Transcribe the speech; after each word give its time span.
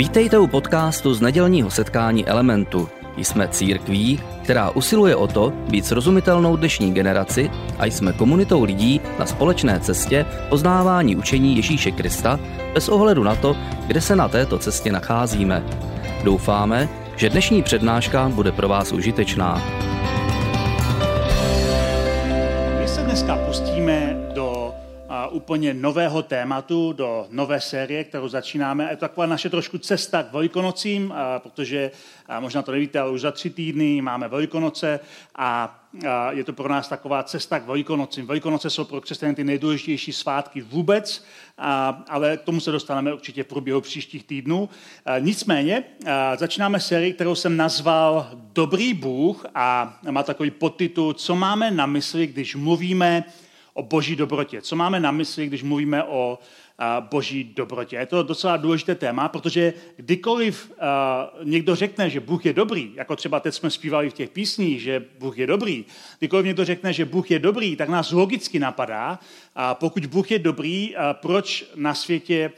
Vítejte 0.00 0.38
u 0.38 0.46
podcastu 0.46 1.14
z 1.14 1.20
nedělního 1.20 1.70
setkání 1.70 2.26
Elementu. 2.26 2.88
Jsme 3.16 3.48
církví, 3.48 4.20
která 4.42 4.70
usiluje 4.70 5.16
o 5.16 5.26
to 5.26 5.50
být 5.50 5.86
srozumitelnou 5.86 6.56
dnešní 6.56 6.94
generaci 6.94 7.50
a 7.78 7.86
jsme 7.86 8.12
komunitou 8.12 8.64
lidí 8.64 9.00
na 9.18 9.26
společné 9.26 9.80
cestě 9.80 10.26
poznávání 10.48 11.16
učení 11.16 11.56
Ježíše 11.56 11.90
Krista 11.90 12.40
bez 12.74 12.88
ohledu 12.88 13.22
na 13.22 13.34
to, 13.34 13.56
kde 13.86 14.00
se 14.00 14.16
na 14.16 14.28
této 14.28 14.58
cestě 14.58 14.92
nacházíme. 14.92 15.62
Doufáme, 16.24 16.88
že 17.16 17.30
dnešní 17.30 17.62
přednáška 17.62 18.28
bude 18.28 18.52
pro 18.52 18.68
vás 18.68 18.92
užitečná. 18.92 19.62
My 22.80 22.88
se 22.88 23.02
dneska 23.02 23.36
pustíme 23.36 24.09
úplně 25.30 25.74
nového 25.74 26.22
tématu, 26.22 26.92
do 26.92 27.26
nové 27.30 27.60
série, 27.60 28.04
kterou 28.04 28.28
začínáme. 28.28 28.88
Je 28.90 28.96
to 28.96 29.00
taková 29.00 29.26
naše 29.26 29.50
trošku 29.50 29.78
cesta 29.78 30.22
k 30.22 30.32
Velikonocím, 30.32 31.14
protože 31.38 31.90
možná 32.40 32.62
to 32.62 32.72
nevíte, 32.72 33.00
ale 33.00 33.10
už 33.10 33.20
za 33.20 33.30
tři 33.30 33.50
týdny 33.50 34.02
máme 34.02 34.28
Velikonoce 34.28 35.00
a 35.36 35.76
je 36.30 36.44
to 36.44 36.52
pro 36.52 36.68
nás 36.68 36.88
taková 36.88 37.22
cesta 37.22 37.60
k 37.60 37.66
Velikonocím. 37.66 38.26
Velikonoce 38.26 38.70
jsou 38.70 38.84
pro 38.84 39.00
křesťany 39.00 39.34
ty 39.34 39.44
nejdůležitější 39.44 40.12
svátky 40.12 40.60
vůbec, 40.60 41.24
ale 42.08 42.36
k 42.36 42.42
tomu 42.42 42.60
se 42.60 42.70
dostaneme 42.70 43.14
určitě 43.14 43.44
v 43.44 43.46
průběhu 43.46 43.80
příštích 43.80 44.24
týdnů. 44.24 44.68
Nicméně 45.18 45.84
začínáme 46.38 46.80
sérii, 46.80 47.12
kterou 47.12 47.34
jsem 47.34 47.56
nazval 47.56 48.30
Dobrý 48.34 48.94
Bůh 48.94 49.46
a 49.54 49.98
má 50.10 50.22
takový 50.22 50.50
podtitul 50.50 51.12
Co 51.12 51.34
máme 51.34 51.70
na 51.70 51.86
mysli, 51.86 52.26
když 52.26 52.56
mluvíme 52.56 53.24
o 53.74 53.82
boží 53.82 54.16
dobrotě. 54.16 54.62
Co 54.62 54.76
máme 54.76 55.00
na 55.00 55.10
mysli, 55.10 55.46
když 55.46 55.62
mluvíme 55.62 56.04
o 56.04 56.38
boží 57.00 57.44
dobrotě? 57.56 57.96
Je 57.96 58.06
to 58.06 58.22
docela 58.22 58.56
důležité 58.56 58.94
téma, 58.94 59.28
protože 59.28 59.72
kdykoliv 59.96 60.72
někdo 61.44 61.76
řekne, 61.76 62.10
že 62.10 62.20
Bůh 62.20 62.46
je 62.46 62.52
dobrý, 62.52 62.92
jako 62.94 63.16
třeba 63.16 63.40
teď 63.40 63.54
jsme 63.54 63.70
zpívali 63.70 64.10
v 64.10 64.14
těch 64.14 64.30
písních, 64.30 64.80
že 64.82 65.04
Bůh 65.18 65.38
je 65.38 65.46
dobrý, 65.46 65.84
kdykoliv 66.18 66.46
někdo 66.46 66.64
řekne, 66.64 66.92
že 66.92 67.04
Bůh 67.04 67.30
je 67.30 67.38
dobrý, 67.38 67.76
tak 67.76 67.88
nás 67.88 68.10
logicky 68.10 68.58
napadá, 68.58 69.18
pokud 69.72 70.06
Bůh 70.06 70.30
je 70.30 70.38
dobrý, 70.38 70.94
proč 71.12 71.70
na 71.76 71.94
světě 71.94 72.52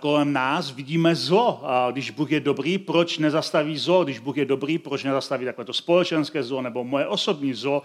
kolem 0.00 0.32
nás 0.32 0.70
vidíme 0.70 1.14
zlo. 1.14 1.62
Když 1.90 2.10
Bůh 2.10 2.32
je 2.32 2.40
dobrý, 2.40 2.78
proč 2.78 3.18
nezastaví 3.18 3.78
zlo? 3.78 4.04
Když 4.04 4.18
Bůh 4.18 4.36
je 4.36 4.44
dobrý, 4.44 4.78
proč 4.78 5.04
nezastaví 5.04 5.44
takové 5.44 5.64
to 5.64 5.72
společenské 5.72 6.42
zlo 6.42 6.62
nebo 6.62 6.84
moje 6.84 7.06
osobní 7.06 7.54
zlo, 7.54 7.82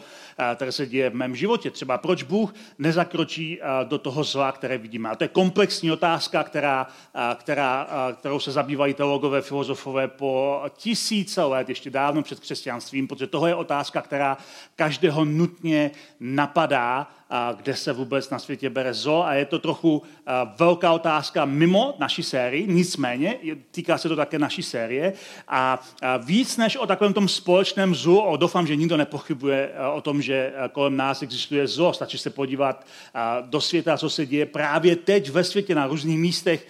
které 0.56 0.72
se 0.72 0.86
děje 0.86 1.10
v 1.10 1.16
mém 1.16 1.36
životě? 1.36 1.72
Třeba 1.72 1.98
proč 1.98 2.24
Bůh 2.24 2.54
nezakročí 2.80 3.60
do 3.84 3.98
toho 3.98 4.24
zla, 4.24 4.52
které 4.52 4.78
vidíme? 4.78 5.10
A 5.10 5.16
to 5.16 5.24
je 5.24 5.28
komplexní 5.28 5.92
otázka, 5.92 6.44
která, 6.44 6.88
která, 7.36 7.88
kterou 8.20 8.40
se 8.40 8.52
zabývají 8.52 8.94
teologové, 8.94 9.42
filozofové 9.42 10.08
po 10.08 10.62
tisíce 10.78 11.44
let, 11.44 11.70
ještě 11.70 11.90
dávno 11.90 12.24
před 12.24 12.40
křesťanstvím, 12.40 13.08
protože 13.08 13.28
tohle 13.28 13.50
je 13.50 13.56
otázka, 13.56 14.02
která 14.02 14.38
každého 14.76 15.26
nutně 15.26 15.92
napadá 16.20 17.08
kde 17.58 17.76
se 17.76 17.94
vůbec 17.94 18.30
na 18.30 18.40
světě 18.40 18.70
bere 18.70 18.94
zlo 18.94 19.26
a 19.26 19.34
je 19.34 19.46
to 19.46 19.60
trochu 19.60 20.02
velká 20.60 20.94
otázka 20.94 21.46
mimo 21.46 21.96
naší 22.00 22.24
sérii, 22.24 22.68
nicméně 22.68 23.36
týká 23.72 23.98
se 23.98 24.10
to 24.10 24.16
také 24.16 24.40
naší 24.40 24.64
série. 24.64 25.14
A 25.48 25.82
víc 26.26 26.58
než 26.58 26.76
o 26.76 26.88
takovém 26.88 27.14
tom 27.14 27.28
společném 27.28 27.96
zlu, 27.96 28.22
o 28.22 28.38
doufám, 28.38 28.68
že 28.68 28.76
nikdo 28.76 28.98
nepochybuje 28.98 29.72
o 29.94 30.02
tom, 30.02 30.22
že 30.22 30.54
kolem 30.72 30.98
nás 30.98 31.22
existuje 31.22 31.68
zlo, 31.68 31.94
stačí 31.94 32.18
se 32.18 32.30
podívat 32.30 32.86
do 33.42 33.62
světa, 33.62 33.98
co 33.98 34.10
se 34.10 34.26
děje 34.26 34.46
právě 34.46 34.96
teď 34.96 35.30
ve 35.30 35.44
světě 35.44 35.76
na 35.76 35.88
různých 35.88 36.18
místech, 36.18 36.68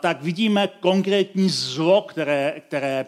tak 0.00 0.22
vidíme 0.22 0.68
konkrétní 0.80 1.48
zlo, 1.48 2.02
které, 2.02 2.54
které, 2.66 3.06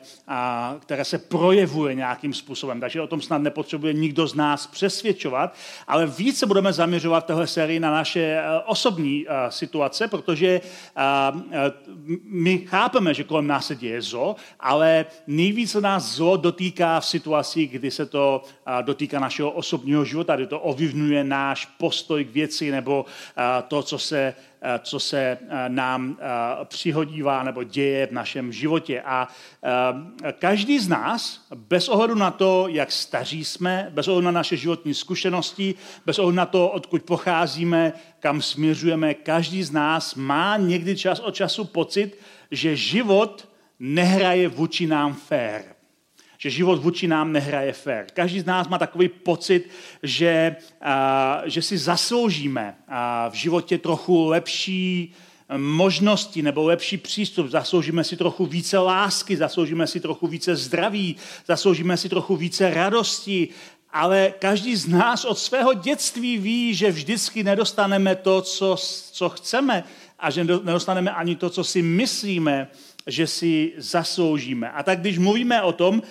které 0.81 1.05
se 1.05 1.19
projevuje 1.19 1.95
nějakým 1.95 2.35
způsobem. 2.35 2.81
Takže 2.81 3.01
o 3.01 3.07
tom 3.07 3.21
snad 3.21 3.39
nepotřebuje 3.39 3.93
nikdo 3.93 4.27
z 4.27 4.35
nás 4.35 4.67
přesvědčovat, 4.67 5.55
ale 5.87 6.07
více 6.07 6.47
budeme 6.47 6.73
zaměřovat 6.73 7.27
tohle 7.27 7.47
sérii 7.47 7.81
na 7.81 7.91
naše 7.91 8.21
eh, 8.21 8.43
osobní 8.67 9.27
eh, 9.29 9.51
situace, 9.51 10.09
protože 10.09 10.61
eh, 10.61 11.01
my 12.25 12.59
chápeme, 12.59 13.15
že 13.15 13.25
kolem 13.25 13.47
nás 13.47 13.67
se 13.67 13.77
děje 13.77 14.03
zlo, 14.03 14.37
ale 14.61 15.07
nejvíce 15.27 15.81
nás 15.81 16.05
zlo 16.05 16.37
dotýká 16.37 17.01
v 17.01 17.07
situaci, 17.07 17.67
kdy 17.67 17.91
se 17.91 18.07
to 18.07 18.43
dotýká 18.83 19.21
našeho 19.21 19.51
osobního 19.51 20.05
života, 20.05 20.37
kdy 20.37 20.47
to 20.47 20.61
ovlivňuje 20.61 21.25
náš 21.25 21.67
postoj 21.67 22.25
k 22.25 22.31
věci 22.31 22.71
nebo 22.71 23.05
to, 23.69 23.83
co 23.83 23.99
se 23.99 24.35
co 24.83 25.01
se 25.01 25.21
eh, 25.21 25.39
nám 25.69 26.17
eh, 26.21 26.25
přihodívá 26.65 27.43
nebo 27.43 27.63
děje 27.63 28.07
v 28.07 28.13
našem 28.13 28.53
životě. 28.53 29.03
A 29.03 29.29
každý 30.39 30.79
z 30.79 30.89
nás, 30.89 31.47
bez 31.55 31.89
ohledu 31.89 32.15
na 32.15 32.31
to, 32.31 32.69
jak 32.69 32.93
staří 32.93 33.45
jsme, 33.45 33.91
bez 33.91 34.09
ohledu 34.09 34.25
na 34.25 34.31
naše 34.31 34.57
životní 34.57 34.95
zkušenosti, 34.95 35.75
bez 36.07 36.19
ohledu 36.19 36.37
na 36.37 36.47
to, 36.47 36.69
odkud 36.69 37.03
pocházíme, 37.03 37.93
kam 38.21 38.43
směřujeme, 38.43 39.15
každý 39.15 39.63
z 39.63 39.71
nás 39.71 40.15
má 40.15 40.57
někdy 40.57 40.97
čas 40.97 41.21
od 41.21 41.35
času 41.35 41.65
pocit, 41.65 42.19
že 42.51 42.77
život 42.77 43.49
nehraje 43.79 44.49
vůči 44.49 44.87
nám 44.87 45.15
fér 45.15 45.65
že 46.43 46.51
život 46.51 46.83
vůči 46.83 47.09
nám 47.09 47.33
nehraje 47.33 47.73
fér. 47.73 48.07
Každý 48.15 48.41
z 48.41 48.45
nás 48.45 48.69
má 48.69 48.79
takový 48.79 49.09
pocit, 49.09 49.69
že, 50.03 50.57
a, 50.81 51.43
že 51.45 51.63
si 51.63 51.79
zasloužíme 51.79 52.77
a, 52.89 53.29
v 53.29 53.35
životě 53.35 53.79
trochu 53.79 54.27
lepší 54.27 55.15
možnosti 55.57 56.43
nebo 56.43 56.63
lepší 56.63 56.97
přístup, 56.97 57.47
zasloužíme 57.47 58.05
si 58.05 58.17
trochu 58.17 58.47
více 58.47 58.79
lásky, 58.79 59.37
zasloužíme 59.37 59.87
si 59.87 60.01
trochu 60.01 60.27
více 60.27 60.57
zdraví, 60.57 61.17
zasloužíme 61.47 61.97
si 61.97 62.09
trochu 62.09 62.37
více 62.37 62.75
radosti, 62.75 63.49
ale 63.93 64.33
každý 64.39 64.77
z 64.77 64.89
nás 64.89 65.25
od 65.25 65.39
svého 65.39 65.75
dětství 65.75 66.39
ví, 66.39 66.75
že 66.75 66.91
vždycky 66.91 67.45
nedostaneme 67.45 68.17
to, 68.17 68.43
co, 68.43 68.77
co 69.13 69.29
chceme 69.29 69.85
a 70.19 70.31
že 70.31 70.45
nedostaneme 70.45 71.11
ani 71.11 71.37
to, 71.37 71.51
co 71.51 71.65
si 71.65 71.83
myslíme, 71.83 72.69
že 73.07 73.27
si 73.27 73.73
zasloužíme. 73.77 74.71
A 74.71 74.83
tak 74.83 75.01
když 75.01 75.19
mluvíme 75.19 75.63
o 75.63 75.73
tom, 75.73 76.03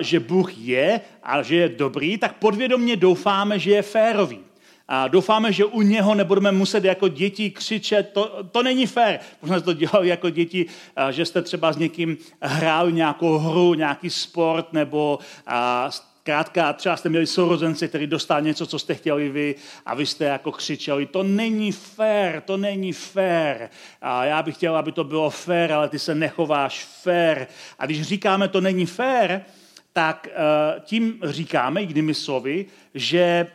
že 0.00 0.20
Bůh 0.20 0.58
je 0.58 1.00
a 1.22 1.42
že 1.42 1.56
je 1.56 1.68
dobrý, 1.68 2.18
tak 2.18 2.36
podvědomně 2.36 2.96
doufáme, 2.96 3.58
že 3.58 3.70
je 3.70 3.82
férový. 3.82 4.40
A 4.88 5.08
doufáme, 5.08 5.52
že 5.52 5.64
u 5.64 5.82
něho 5.82 6.14
nebudeme 6.14 6.52
muset 6.52 6.84
jako 6.84 7.08
děti 7.08 7.50
křičet, 7.50 8.10
to, 8.12 8.44
to 8.52 8.62
není 8.62 8.86
fér. 8.86 9.20
Možná 9.42 9.60
to 9.60 9.72
dělali 9.72 10.08
jako 10.08 10.30
děti, 10.30 10.66
že 11.10 11.24
jste 11.24 11.42
třeba 11.42 11.72
s 11.72 11.76
někým 11.76 12.16
hráli 12.42 12.92
nějakou 12.92 13.38
hru, 13.38 13.74
nějaký 13.74 14.10
sport, 14.10 14.72
nebo 14.72 15.18
Krátka, 16.26 16.72
třeba 16.72 16.96
jste 16.96 17.08
měli 17.08 17.26
sourozence, 17.26 17.88
který 17.88 18.06
dostal 18.06 18.42
něco, 18.42 18.66
co 18.66 18.78
jste 18.78 18.94
chtěli 18.94 19.28
vy 19.28 19.54
a 19.86 19.94
vy 19.94 20.06
jste 20.06 20.24
jako 20.24 20.52
křičeli, 20.52 21.06
to 21.06 21.22
není 21.22 21.72
fér, 21.72 22.40
to 22.40 22.56
není 22.56 22.92
fér. 22.92 23.70
A 24.02 24.24
já 24.24 24.42
bych 24.42 24.54
chtěl, 24.54 24.76
aby 24.76 24.92
to 24.92 25.04
bylo 25.04 25.30
fér, 25.30 25.72
ale 25.72 25.88
ty 25.88 25.98
se 25.98 26.14
nechováš 26.14 26.84
fér. 26.84 27.46
A 27.78 27.86
když 27.86 28.02
říkáme, 28.02 28.48
to 28.48 28.60
není 28.60 28.86
fér, 28.86 29.44
tak 29.92 30.28
uh, 30.30 30.80
tím 30.80 31.20
říkáme, 31.24 31.82
jinými 31.82 32.14
slovy, 32.14 32.66
že 32.94 33.46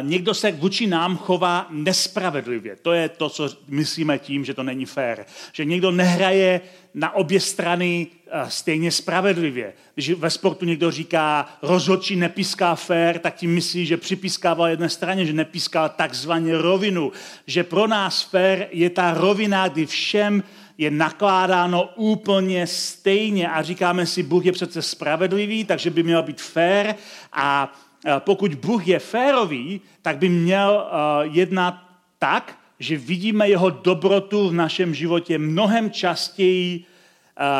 někdo 0.00 0.34
se 0.34 0.52
vůči 0.52 0.86
nám 0.86 1.16
chová 1.16 1.66
nespravedlivě. 1.70 2.76
To 2.76 2.92
je 2.92 3.08
to, 3.08 3.28
co 3.28 3.48
myslíme 3.68 4.18
tím, 4.18 4.44
že 4.44 4.54
to 4.54 4.62
není 4.62 4.86
fér. 4.86 5.26
Že 5.52 5.64
někdo 5.64 5.90
nehraje 5.90 6.60
na 6.94 7.14
obě 7.14 7.40
strany 7.40 8.06
stejně 8.48 8.90
spravedlivě. 8.90 9.72
Když 9.94 10.10
ve 10.10 10.30
sportu 10.30 10.64
někdo 10.64 10.90
říká, 10.90 11.48
rozhodčí 11.62 12.16
nepíská 12.16 12.74
fér, 12.74 13.18
tak 13.18 13.34
tím 13.34 13.54
myslí, 13.54 13.86
že 13.86 13.96
připískával 13.96 14.68
jedné 14.68 14.88
straně, 14.88 15.26
že 15.26 15.32
nepískal 15.32 15.88
takzvaně 15.88 16.58
rovinu. 16.58 17.12
Že 17.46 17.64
pro 17.64 17.86
nás 17.86 18.22
fér 18.22 18.68
je 18.70 18.90
ta 18.90 19.14
rovina, 19.14 19.68
kdy 19.68 19.86
všem 19.86 20.42
je 20.78 20.90
nakládáno 20.90 21.90
úplně 21.96 22.66
stejně 22.66 23.48
a 23.48 23.62
říkáme 23.62 24.06
si, 24.06 24.22
Bůh 24.22 24.46
je 24.46 24.52
přece 24.52 24.82
spravedlivý, 24.82 25.64
takže 25.64 25.90
by 25.90 26.02
měl 26.02 26.22
být 26.22 26.40
fér 26.40 26.94
a 27.32 27.74
pokud 28.18 28.54
Bůh 28.54 28.88
je 28.88 28.98
férový, 28.98 29.80
tak 30.02 30.18
by 30.18 30.28
měl 30.28 30.86
jednat 31.22 31.74
tak, 32.18 32.58
že 32.78 32.96
vidíme 32.96 33.48
jeho 33.48 33.70
dobrotu 33.70 34.48
v 34.48 34.52
našem 34.52 34.94
životě 34.94 35.38
mnohem 35.38 35.90
častěji, 35.90 36.84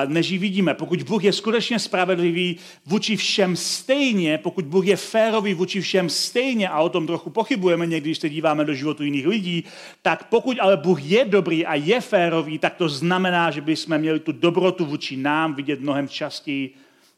než 0.06 0.31
ji 0.31 0.38
vidíme. 0.38 0.75
Pokud 0.75 1.02
Bůh 1.02 1.25
je 1.25 1.32
skutečně 1.32 1.79
spravedlivý 1.79 2.56
vůči 2.87 3.17
všem 3.17 3.56
stejně, 3.56 4.38
pokud 4.38 4.64
Bůh 4.64 4.87
je 4.87 4.96
férový 4.96 5.55
vůči 5.55 5.81
všem 5.81 6.11
stejně, 6.11 6.69
a 6.69 6.81
o 6.81 6.88
tom 6.88 7.06
trochu 7.06 7.31
pochybujeme 7.31 7.87
někdy, 7.87 8.11
když 8.11 8.19
se 8.19 8.29
díváme 8.29 8.64
do 8.64 8.75
životu 8.75 9.05
jiných 9.05 9.26
lidí, 9.26 9.64
tak 10.02 10.29
pokud 10.29 10.56
ale 10.61 10.76
Bůh 10.76 11.02
je 11.02 11.25
dobrý 11.25 11.67
a 11.67 11.75
je 11.75 12.00
férový, 12.00 12.58
tak 12.58 12.75
to 12.75 12.88
znamená, 12.88 13.50
že 13.50 13.61
bychom 13.61 13.99
měli 13.99 14.20
tu 14.20 14.32
dobrotu 14.32 14.85
vůči 14.85 15.17
nám 15.17 15.55
vidět 15.55 15.81
mnohem 15.81 16.08
častěji, 16.08 16.75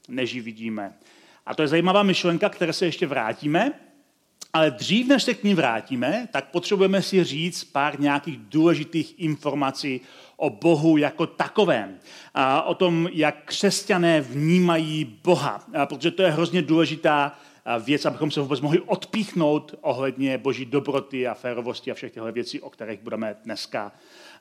než 0.08 0.32
ji 0.32 0.40
vidíme. 0.40 0.92
A 1.46 1.54
to 1.54 1.62
je 1.62 1.68
zajímavá 1.68 2.02
myšlenka, 2.02 2.48
které 2.48 2.72
se 2.72 2.86
ještě 2.86 3.06
vrátíme. 3.06 3.72
Ale 4.52 4.70
dřív, 4.70 5.08
než 5.08 5.22
se 5.22 5.34
k 5.34 5.44
ní 5.44 5.54
vrátíme, 5.54 6.28
tak 6.32 6.50
potřebujeme 6.50 7.02
si 7.02 7.24
říct 7.24 7.64
pár 7.64 8.00
nějakých 8.00 8.38
důležitých 8.38 9.14
informací 9.20 10.00
o 10.36 10.50
Bohu 10.50 10.96
jako 10.96 11.26
takovém. 11.26 11.98
A 12.34 12.62
o 12.62 12.74
tom, 12.74 13.08
jak 13.12 13.44
křesťané 13.44 14.20
vnímají 14.20 15.18
Boha. 15.24 15.66
A 15.74 15.86
protože 15.86 16.10
to 16.10 16.22
je 16.22 16.30
hrozně 16.30 16.62
důležitá 16.62 17.38
věc, 17.84 18.04
abychom 18.04 18.30
se 18.30 18.40
vůbec 18.40 18.60
mohli 18.60 18.80
odpíchnout 18.80 19.74
ohledně 19.80 20.38
boží 20.38 20.64
dobroty 20.64 21.28
a 21.28 21.34
férovosti 21.34 21.90
a 21.90 21.94
všech 21.94 22.12
těchto 22.12 22.32
věcí, 22.32 22.60
o 22.60 22.70
kterých 22.70 23.00
budeme 23.00 23.36
dneska 23.44 23.92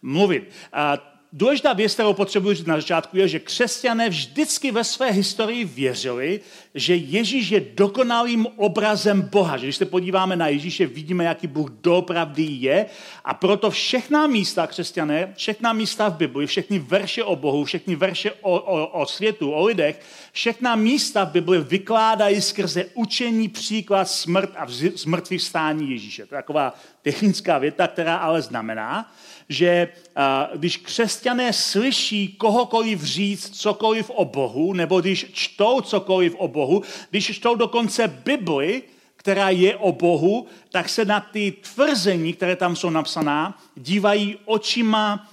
mluvit. 0.01 0.49
A 0.73 0.97
důležitá 1.33 1.73
věc, 1.73 1.93
kterou 1.93 2.13
potřebuji 2.13 2.53
říct 2.53 2.65
na 2.65 2.75
začátku, 2.75 3.17
je, 3.17 3.27
že 3.27 3.39
křesťané 3.39 4.09
vždycky 4.09 4.71
ve 4.71 4.83
své 4.83 5.11
historii 5.11 5.65
věřili, 5.65 6.39
že 6.75 6.95
Ježíš 6.95 7.49
je 7.49 7.59
dokonalým 7.73 8.47
obrazem 8.55 9.21
Boha. 9.21 9.57
Že 9.57 9.65
když 9.65 9.75
se 9.75 9.85
podíváme 9.85 10.35
na 10.35 10.47
Ježíše, 10.47 10.85
vidíme, 10.85 11.23
jaký 11.23 11.47
Bůh 11.47 11.69
doopravdy 11.69 12.43
je. 12.43 12.85
A 13.25 13.33
proto 13.33 13.71
všechna 13.71 14.27
místa 14.27 14.67
křesťané, 14.67 15.33
všechna 15.37 15.73
místa 15.73 16.09
v 16.09 16.17
Bibli, 16.17 16.47
všechny 16.47 16.79
verše 16.79 17.23
o 17.23 17.35
Bohu, 17.35 17.63
všechny 17.63 17.95
verše 17.95 18.31
o, 18.31 18.59
o, 18.59 18.87
o 18.87 19.05
světu, 19.05 19.51
o 19.51 19.65
lidech, 19.65 20.01
všechna 20.31 20.75
místa 20.75 21.23
v 21.23 21.31
Bibli 21.31 21.61
vykládají 21.61 22.41
skrze 22.41 22.85
učení 22.93 23.47
příklad 23.47 24.05
smrt 24.05 24.51
a 24.57 24.65
zmrtvých 24.95 25.41
stání 25.41 25.91
Ježíše. 25.91 26.25
To 26.25 26.35
je 26.35 26.41
taková 26.41 26.73
technická 27.01 27.57
věta, 27.57 27.87
která 27.87 28.17
ale 28.17 28.41
znamená, 28.41 29.11
že 29.49 29.87
když 30.55 30.77
křesťané 30.77 31.53
slyší 31.53 32.27
kohokoliv 32.27 33.03
říct 33.03 33.49
cokoliv 33.49 34.09
o 34.09 34.25
Bohu, 34.25 34.73
nebo 34.73 35.01
když 35.01 35.25
čtou 35.33 35.81
cokoliv 35.81 36.35
o 36.37 36.47
Bohu, 36.47 36.81
když 37.09 37.31
čtou 37.35 37.55
dokonce 37.55 38.07
Bibli, 38.07 38.83
která 39.15 39.49
je 39.49 39.75
o 39.75 39.91
Bohu, 39.91 40.47
tak 40.71 40.89
se 40.89 41.05
na 41.05 41.19
ty 41.19 41.53
tvrzení, 41.73 42.33
které 42.33 42.55
tam 42.55 42.75
jsou 42.75 42.89
napsaná, 42.89 43.59
dívají 43.75 44.37
očima 44.45 45.29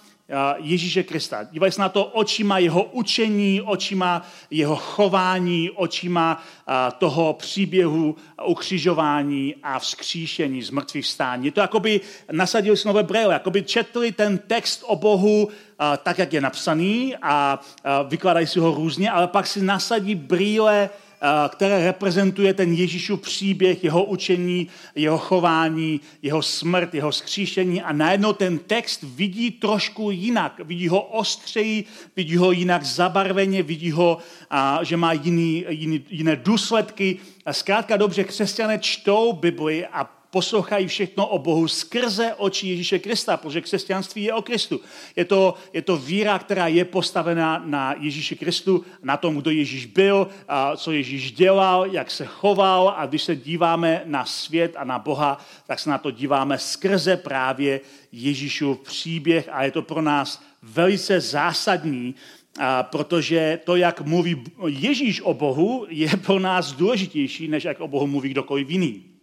Ježíše 0.56 1.02
Krista. 1.02 1.42
Dívají 1.42 1.72
se 1.72 1.80
na 1.80 1.88
to 1.88 2.04
očima 2.04 2.58
jeho 2.58 2.82
učení, 2.82 3.62
očima 3.62 4.26
jeho 4.50 4.76
chování, 4.76 5.70
očima 5.70 6.42
toho 6.98 7.32
příběhu 7.32 8.16
ukřižování 8.46 9.54
a 9.62 9.78
vzkříšení 9.78 10.62
z 10.62 10.70
mrtvých 10.70 11.06
stání. 11.06 11.44
Je 11.44 11.52
to 11.52 11.60
jako 11.60 11.80
by 11.80 12.00
nasadili 12.32 12.76
si 12.76 12.88
brýle, 13.02 13.32
jako 13.32 13.50
by 13.50 13.62
četli 13.62 14.12
ten 14.12 14.38
text 14.38 14.84
o 14.86 14.96
Bohu 14.96 15.48
tak, 16.02 16.18
jak 16.18 16.32
je 16.32 16.40
napsaný 16.40 17.14
a 17.22 17.60
vykládají 18.08 18.46
si 18.46 18.58
ho 18.58 18.74
různě, 18.74 19.10
ale 19.10 19.28
pak 19.28 19.46
si 19.46 19.62
nasadí 19.62 20.14
brýle 20.14 20.90
které 21.48 21.84
reprezentuje 21.84 22.54
ten 22.54 22.72
Ježíšův 22.72 23.20
příběh, 23.20 23.84
jeho 23.84 24.04
učení, 24.04 24.68
jeho 24.94 25.18
chování, 25.18 26.00
jeho 26.22 26.42
smrt, 26.42 26.94
jeho 26.94 27.12
skříšení 27.12 27.82
a 27.82 27.92
najednou 27.92 28.32
ten 28.32 28.58
text 28.58 29.00
vidí 29.02 29.50
trošku 29.50 30.10
jinak. 30.10 30.60
Vidí 30.64 30.88
ho 30.88 31.00
ostřeji, 31.00 31.84
vidí 32.16 32.36
ho 32.36 32.52
jinak 32.52 32.84
zabarveně, 32.84 33.62
vidí 33.62 33.90
ho, 33.90 34.18
že 34.82 34.96
má 34.96 35.12
jiný, 35.12 35.64
jiný, 35.68 36.04
jiné 36.10 36.36
důsledky. 36.36 37.18
A 37.46 37.52
zkrátka 37.52 37.96
dobře, 37.96 38.24
křesťané 38.24 38.78
čtou 38.78 39.32
Bibli 39.32 39.86
a 39.86 40.15
poslouchají 40.36 40.86
všechno 40.86 41.26
o 41.26 41.38
Bohu 41.38 41.68
skrze 41.68 42.34
oči 42.36 42.68
Ježíše 42.68 42.98
Krista, 42.98 43.36
protože 43.36 43.60
křesťanství 43.60 44.22
je 44.22 44.34
o 44.34 44.42
Kristu. 44.42 44.80
Je 45.16 45.24
to, 45.24 45.54
je 45.72 45.82
to 45.82 45.96
víra, 45.96 46.38
která 46.38 46.66
je 46.66 46.84
postavená 46.84 47.62
na 47.64 47.94
Ježíši 48.00 48.36
Kristu, 48.36 48.84
na 49.02 49.16
tom, 49.16 49.36
kdo 49.40 49.50
Ježíš 49.50 49.86
byl, 49.86 50.28
a 50.48 50.76
co 50.76 50.92
Ježíš 50.92 51.32
dělal, 51.32 51.86
jak 51.86 52.10
se 52.10 52.26
choval 52.26 52.94
a 52.96 53.06
když 53.06 53.22
se 53.22 53.36
díváme 53.36 54.02
na 54.04 54.24
svět 54.24 54.76
a 54.76 54.84
na 54.84 54.98
Boha, 54.98 55.40
tak 55.66 55.78
se 55.78 55.90
na 55.90 55.98
to 55.98 56.10
díváme 56.10 56.58
skrze 56.58 57.16
právě 57.16 57.80
Ježíšův 58.12 58.80
příběh 58.80 59.48
a 59.52 59.64
je 59.64 59.70
to 59.70 59.82
pro 59.82 60.02
nás 60.02 60.42
velice 60.62 61.20
zásadní, 61.20 62.14
a 62.58 62.82
protože 62.82 63.60
to, 63.64 63.76
jak 63.76 64.00
mluví 64.00 64.44
Ježíš 64.66 65.20
o 65.20 65.34
Bohu, 65.34 65.86
je 65.88 66.08
pro 66.16 66.38
nás 66.38 66.72
důležitější, 66.72 67.48
než 67.48 67.64
jak 67.64 67.80
o 67.80 67.88
Bohu 67.88 68.06
mluví 68.06 68.28
kdokoliv 68.28 68.70
jiný. 68.70 69.15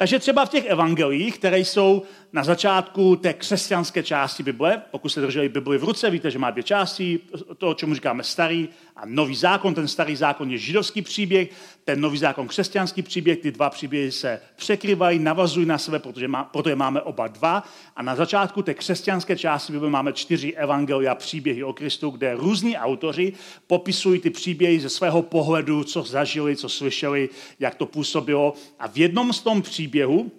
Takže 0.00 0.18
třeba 0.18 0.44
v 0.44 0.48
těch 0.48 0.66
evangelích, 0.66 1.38
které 1.38 1.58
jsou 1.58 2.02
na 2.32 2.44
začátku 2.44 3.16
té 3.16 3.34
křesťanské 3.34 4.02
části 4.02 4.42
Bible, 4.42 4.82
pokud 4.90 5.08
jste 5.08 5.20
drželi 5.20 5.48
Bibli 5.48 5.78
v 5.78 5.84
ruce, 5.84 6.10
víte, 6.10 6.30
že 6.30 6.38
má 6.38 6.50
dvě 6.50 6.62
části, 6.62 7.20
to, 7.58 7.74
čemu 7.74 7.94
říkáme 7.94 8.22
starý 8.22 8.68
a 8.98 9.02
nový 9.06 9.36
zákon. 9.36 9.74
Ten 9.74 9.88
starý 9.88 10.16
zákon 10.16 10.50
je 10.50 10.58
židovský 10.58 11.02
příběh, 11.02 11.50
ten 11.84 12.00
nový 12.00 12.18
zákon 12.18 12.48
křesťanský 12.48 13.02
příběh, 13.02 13.38
ty 13.38 13.50
dva 13.50 13.70
příběhy 13.70 14.12
se 14.12 14.40
překrývají, 14.56 15.18
navazují 15.18 15.66
na 15.66 15.78
sebe, 15.78 15.98
protože 15.98 16.28
má, 16.28 16.44
proto 16.44 16.68
je 16.68 16.76
máme 16.76 17.00
oba 17.00 17.28
dva. 17.28 17.64
A 17.96 18.02
na 18.02 18.16
začátku 18.16 18.62
té 18.62 18.74
křesťanské 18.74 19.36
části 19.36 19.72
Bible 19.72 19.90
máme 19.90 20.12
čtyři 20.12 20.52
evangelia, 20.52 21.14
příběhy 21.14 21.64
o 21.64 21.72
Kristu, 21.72 22.10
kde 22.10 22.34
různí 22.34 22.76
autoři 22.76 23.32
popisují 23.66 24.20
ty 24.20 24.30
příběhy 24.30 24.80
ze 24.80 24.88
svého 24.88 25.22
pohledu, 25.22 25.84
co 25.84 26.02
zažili, 26.02 26.56
co 26.56 26.68
slyšeli, 26.68 27.28
jak 27.60 27.74
to 27.74 27.86
působilo. 27.86 28.54
A 28.78 28.88
v 28.88 28.96
jednom 28.96 29.32
z 29.32 29.40
tom 29.40 29.62
příběhu, 29.62 30.30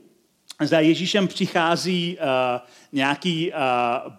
za 0.66 0.80
Ježíšem 0.80 1.28
přichází 1.28 2.18
uh, 2.18 2.26
nějaký 2.92 3.52
uh, 3.52 3.58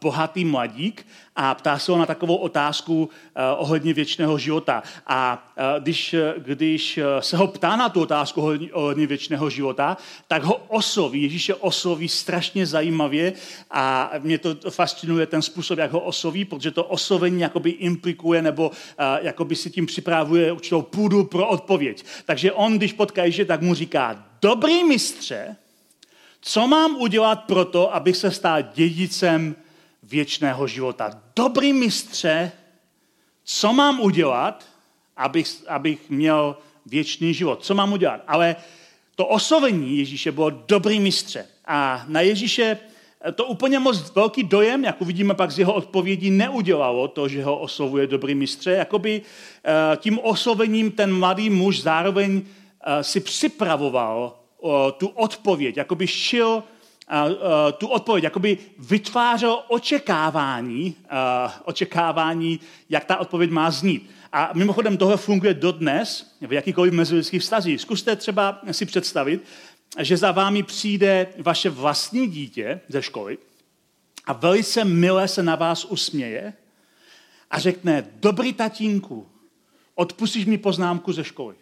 bohatý 0.02 0.44
mladík 0.44 1.06
a 1.36 1.54
ptá 1.54 1.78
se 1.78 1.92
ho 1.92 1.98
na 1.98 2.06
takovou 2.06 2.36
otázku 2.36 3.02
uh, 3.02 3.08
ohledně 3.56 3.94
věčného 3.94 4.38
života. 4.38 4.82
A 5.06 5.48
uh, 5.56 5.82
když, 5.82 6.14
když 6.38 6.98
se 7.20 7.36
ho 7.36 7.46
ptá 7.46 7.76
na 7.76 7.88
tu 7.88 8.00
otázku 8.02 8.40
ohledně, 8.40 8.72
ohledně 8.72 9.06
věčného 9.06 9.50
života, 9.50 9.96
tak 10.28 10.42
ho 10.42 10.54
osloví, 10.54 11.22
Ježíše 11.22 11.54
osloví 11.54 12.08
strašně 12.08 12.66
zajímavě 12.66 13.32
a 13.70 14.12
mě 14.18 14.38
to 14.38 14.70
fascinuje 14.70 15.26
ten 15.26 15.42
způsob, 15.42 15.78
jak 15.78 15.92
ho 15.92 16.00
osloví, 16.00 16.44
protože 16.44 16.70
to 16.70 16.84
oslovení 16.84 17.40
jakoby 17.40 17.70
implikuje 17.70 18.42
nebo 18.42 18.68
uh, 18.68 18.74
jakoby 19.20 19.56
si 19.56 19.70
tím 19.70 19.86
připravuje 19.86 20.52
určitou 20.52 20.82
půdu 20.82 21.24
pro 21.24 21.48
odpověď. 21.48 22.04
Takže 22.24 22.52
on, 22.52 22.78
když 22.78 22.92
potká 22.92 23.24
Ježíše, 23.24 23.44
tak 23.44 23.62
mu 23.62 23.74
říká, 23.74 24.24
dobrý 24.42 24.84
mistře, 24.84 25.56
co 26.40 26.66
mám 26.66 26.96
udělat 26.96 27.44
pro 27.44 27.64
to, 27.64 27.94
abych 27.94 28.16
se 28.16 28.30
stal 28.30 28.62
dědicem 28.62 29.56
věčného 30.02 30.66
života? 30.66 31.22
Dobrý 31.36 31.72
mistře, 31.72 32.52
co 33.44 33.72
mám 33.72 34.00
udělat, 34.00 34.64
abych, 35.16 35.48
abych 35.68 36.10
měl 36.10 36.56
věčný 36.86 37.34
život? 37.34 37.64
Co 37.64 37.74
mám 37.74 37.92
udělat? 37.92 38.20
Ale 38.26 38.56
to 39.16 39.26
oslovení 39.26 39.98
Ježíše 39.98 40.32
bylo 40.32 40.50
dobrý 40.50 41.00
mistře. 41.00 41.46
A 41.66 42.04
na 42.08 42.20
Ježíše 42.20 42.78
to 43.34 43.44
úplně 43.44 43.78
moc 43.78 44.14
velký 44.14 44.42
dojem, 44.42 44.84
jak 44.84 45.00
uvidíme 45.00 45.34
pak 45.34 45.50
z 45.50 45.58
jeho 45.58 45.74
odpovědí, 45.74 46.30
neudělalo 46.30 47.08
to, 47.08 47.28
že 47.28 47.44
ho 47.44 47.58
oslovuje 47.58 48.06
dobrý 48.06 48.34
mistře. 48.34 48.70
Jakoby 48.70 49.22
eh, 49.64 49.96
tím 49.96 50.18
oslovením 50.18 50.90
ten 50.90 51.18
mladý 51.18 51.50
muž 51.50 51.82
zároveň 51.82 52.42
eh, 52.42 53.04
si 53.04 53.20
připravoval 53.20 54.39
tu 54.98 55.06
odpověď, 55.06 55.76
jakoby 55.76 56.06
šil 56.06 56.62
tu 57.78 57.86
odpověď, 57.86 58.24
jakoby 58.24 58.58
vytvářel 58.78 59.62
očekávání, 59.68 60.94
očekávání, 61.64 62.60
jak 62.88 63.04
ta 63.04 63.16
odpověď 63.16 63.50
má 63.50 63.70
znít. 63.70 64.10
A 64.32 64.50
mimochodem 64.54 64.96
tohle 64.96 65.16
funguje 65.16 65.54
dodnes 65.54 66.36
v 66.40 66.52
jakýkoliv 66.52 66.92
mezilidských 66.92 67.42
vztazích. 67.42 67.80
Zkuste 67.80 68.16
třeba 68.16 68.60
si 68.70 68.86
představit, 68.86 69.44
že 69.98 70.16
za 70.16 70.32
vámi 70.32 70.62
přijde 70.62 71.26
vaše 71.38 71.70
vlastní 71.70 72.28
dítě 72.28 72.80
ze 72.88 73.02
školy 73.02 73.38
a 74.24 74.32
velice 74.32 74.84
milé 74.84 75.28
se 75.28 75.42
na 75.42 75.56
vás 75.56 75.84
usměje 75.84 76.52
a 77.50 77.58
řekne, 77.58 78.08
dobrý 78.14 78.52
tatínku, 78.52 79.26
odpustíš 79.94 80.44
mi 80.44 80.58
poznámku 80.58 81.12
ze 81.12 81.24
školy. 81.24 81.54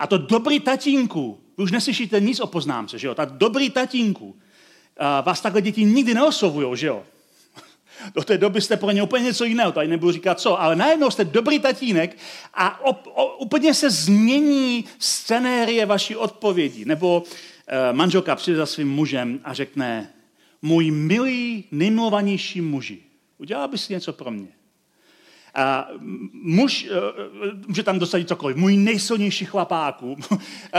A 0.00 0.06
to 0.06 0.18
dobrý 0.18 0.60
tatínku, 0.60 1.38
vy 1.58 1.64
už 1.64 1.72
neslyšíte 1.72 2.20
nic 2.20 2.40
o 2.40 2.46
poznámce, 2.46 2.98
že 2.98 3.06
jo? 3.06 3.14
Tak 3.14 3.30
dobrý 3.30 3.70
tatínku, 3.70 4.36
vás 5.24 5.40
takhle 5.40 5.62
děti 5.62 5.84
nikdy 5.84 6.14
neoslovují, 6.14 6.76
že 6.76 6.86
jo? 6.86 7.02
Do 8.14 8.24
té 8.24 8.38
doby 8.38 8.60
jste 8.60 8.76
pro 8.76 8.90
ně 8.90 9.02
úplně 9.02 9.24
něco 9.24 9.44
jiného, 9.44 9.72
tady 9.72 9.88
nebudu 9.88 10.12
říkat 10.12 10.40
co, 10.40 10.60
ale 10.60 10.76
najednou 10.76 11.10
jste 11.10 11.24
dobrý 11.24 11.58
tatínek 11.58 12.16
a 12.54 12.84
op, 12.84 13.06
o, 13.06 13.36
úplně 13.36 13.74
se 13.74 13.90
změní 13.90 14.84
scenérie 14.98 15.86
vaší 15.86 16.16
odpovědi. 16.16 16.84
Nebo 16.84 17.22
e, 17.66 17.92
manželka 17.92 18.36
přijde 18.36 18.56
za 18.56 18.66
svým 18.66 18.90
mužem 18.90 19.40
a 19.44 19.54
řekne, 19.54 20.12
můj 20.62 20.90
milý, 20.90 21.64
nejmilovanější 21.70 22.60
muži, 22.60 22.98
udělal 23.38 23.68
bys 23.68 23.88
něco 23.88 24.12
pro 24.12 24.30
mě? 24.30 24.59
A 25.54 25.88
muž 26.32 26.84
e, 26.84 26.96
e, 26.96 27.00
může 27.66 27.82
tam 27.82 27.98
dosadit 27.98 28.28
cokoliv. 28.28 28.56
Můj 28.56 28.76
nejsilnější 28.76 29.44
chlapáku. 29.44 30.16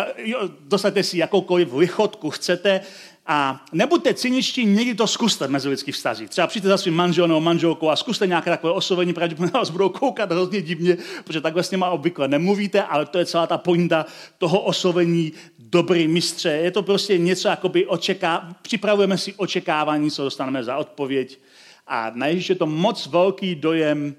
Dosaďte 0.67 1.03
si 1.03 1.17
jakoukoliv 1.17 1.73
lichotku 1.73 2.29
chcete. 2.29 2.81
a 3.25 3.65
nebuďte 3.73 4.13
cyničtí, 4.13 4.65
někdy 4.65 4.95
to 4.95 5.07
zkuste 5.07 5.47
v 5.47 5.51
mezilidských 5.51 5.95
vztazích. 5.95 6.29
Třeba 6.29 6.47
přijďte 6.47 6.69
za 6.69 6.77
svým 6.77 6.95
manželem 6.95 7.29
nebo 7.29 7.41
manželkou 7.41 7.89
a 7.89 7.95
zkuste 7.95 8.27
nějaké 8.27 8.49
takové 8.49 8.73
oslovení, 8.73 9.13
pravděpodobně 9.13 9.51
vás 9.59 9.69
budou 9.69 9.89
koukat 9.89 10.31
hrozně 10.31 10.61
divně, 10.61 10.97
protože 11.23 11.41
takhle 11.41 11.63
s 11.63 11.71
nimi 11.71 11.85
obvykle 11.89 12.27
nemluvíte, 12.27 12.83
ale 12.83 13.05
to 13.05 13.17
je 13.17 13.25
celá 13.25 13.47
ta 13.47 13.57
pointa 13.57 14.05
toho 14.37 14.61
oslovení 14.61 15.31
dobrý 15.59 16.07
mistře. 16.07 16.49
Je 16.49 16.71
to 16.71 16.83
prostě 16.83 17.17
něco, 17.17 17.47
jakoby 17.47 17.85
očeká, 17.85 18.55
připravujeme 18.61 19.17
si 19.17 19.33
očekávání, 19.33 20.11
co 20.11 20.23
dostaneme 20.23 20.63
za 20.63 20.77
odpověď. 20.77 21.39
A 21.87 22.11
na 22.15 22.27
je 22.27 22.55
to 22.55 22.65
moc 22.65 23.07
velký 23.07 23.55
dojem 23.55 24.15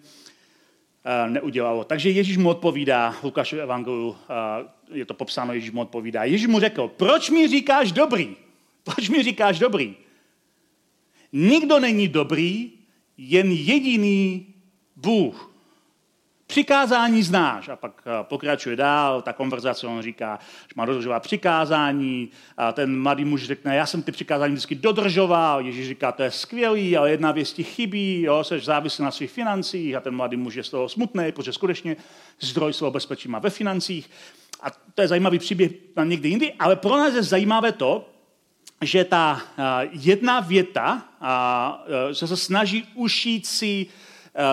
neudělalo. 1.28 1.85
Takže 1.85 2.11
Ježíš 2.11 2.37
mu 2.37 2.49
odpovídá, 2.49 3.11
v 3.11 3.25
Lukášovi 3.25 3.62
evangeliu 3.62 4.09
uh, 4.09 4.16
je 4.92 5.04
to 5.04 5.14
popsáno, 5.14 5.52
Ježíš 5.52 5.71
mu 5.71 5.80
odpovídá. 5.80 6.25
Ježíš 6.25 6.47
mu 6.47 6.61
řekl, 6.61 6.88
proč 6.88 7.30
mi 7.30 7.49
říkáš 7.49 7.92
dobrý? 7.92 8.37
Proč 8.85 9.09
mi 9.09 9.23
říkáš 9.23 9.59
dobrý? 9.59 9.97
Nikdo 11.32 11.80
není 11.80 12.09
dobrý, 12.09 12.71
jen 13.16 13.52
jediný 13.52 14.47
Bůh. 14.97 15.51
Přikázání 16.52 17.23
znáš. 17.23 17.68
A 17.68 17.76
pak 17.76 18.02
eh, 18.06 18.11
pokračuje 18.23 18.76
dál, 18.76 19.23
ta 19.23 19.32
konverzace, 19.32 19.87
on 19.87 20.02
říká, 20.02 20.38
že 20.68 20.73
má 20.76 20.85
dodržovat 20.85 21.23
přikázání. 21.23 22.30
A 22.56 22.73
ten 22.73 23.00
mladý 23.02 23.25
muž 23.25 23.44
řekne, 23.44 23.76
já 23.76 23.87
jsem 23.87 24.02
ty 24.02 24.12
přikázání 24.12 24.52
vždycky 24.52 24.75
dodržoval. 24.75 25.61
Ježíš 25.61 25.88
říká, 25.88 26.12
to 26.12 26.23
je 26.23 26.30
skvělý, 26.30 26.97
ale 26.97 27.11
jedna 27.11 27.32
věc 27.32 27.52
ti 27.52 27.64
chybí, 27.64 28.23
jo, 28.23 28.44
jsi 28.44 28.61
závislý 28.61 29.04
na 29.04 29.11
svých 29.11 29.30
financích. 29.30 29.94
A 29.94 30.00
ten 30.00 30.14
mladý 30.14 30.37
muž 30.37 30.54
je 30.54 30.64
z 30.64 30.71
toho 30.71 30.88
smutný, 30.88 31.32
protože 31.32 31.52
skutečně 31.52 31.97
zdroj 32.40 32.73
svého 32.73 32.90
bezpečí 32.90 33.28
má 33.28 33.38
ve 33.38 33.50
financích. 33.50 34.11
A 34.62 34.71
to 34.94 35.02
je 35.02 35.09
zajímavý 35.09 35.38
příběh 35.38 35.73
na 35.97 36.04
někdy 36.04 36.28
jindy, 36.28 36.52
ale 36.59 36.76
pro 36.76 36.97
nás 36.97 37.14
je 37.14 37.23
zajímavé 37.23 37.73
to, 37.73 38.09
že 38.82 39.04
ta 39.04 39.42
jedna 39.92 40.40
věta, 40.40 41.09
že 42.12 42.26
se 42.26 42.37
snaží 42.37 42.88
ušít 42.94 43.47
si 43.47 43.87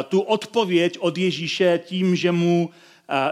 tu 0.09 0.19
odpověď 0.19 0.97
od 0.99 1.17
Ježíše 1.17 1.79
tím, 1.85 2.15
že 2.15 2.31
mu, 2.31 2.69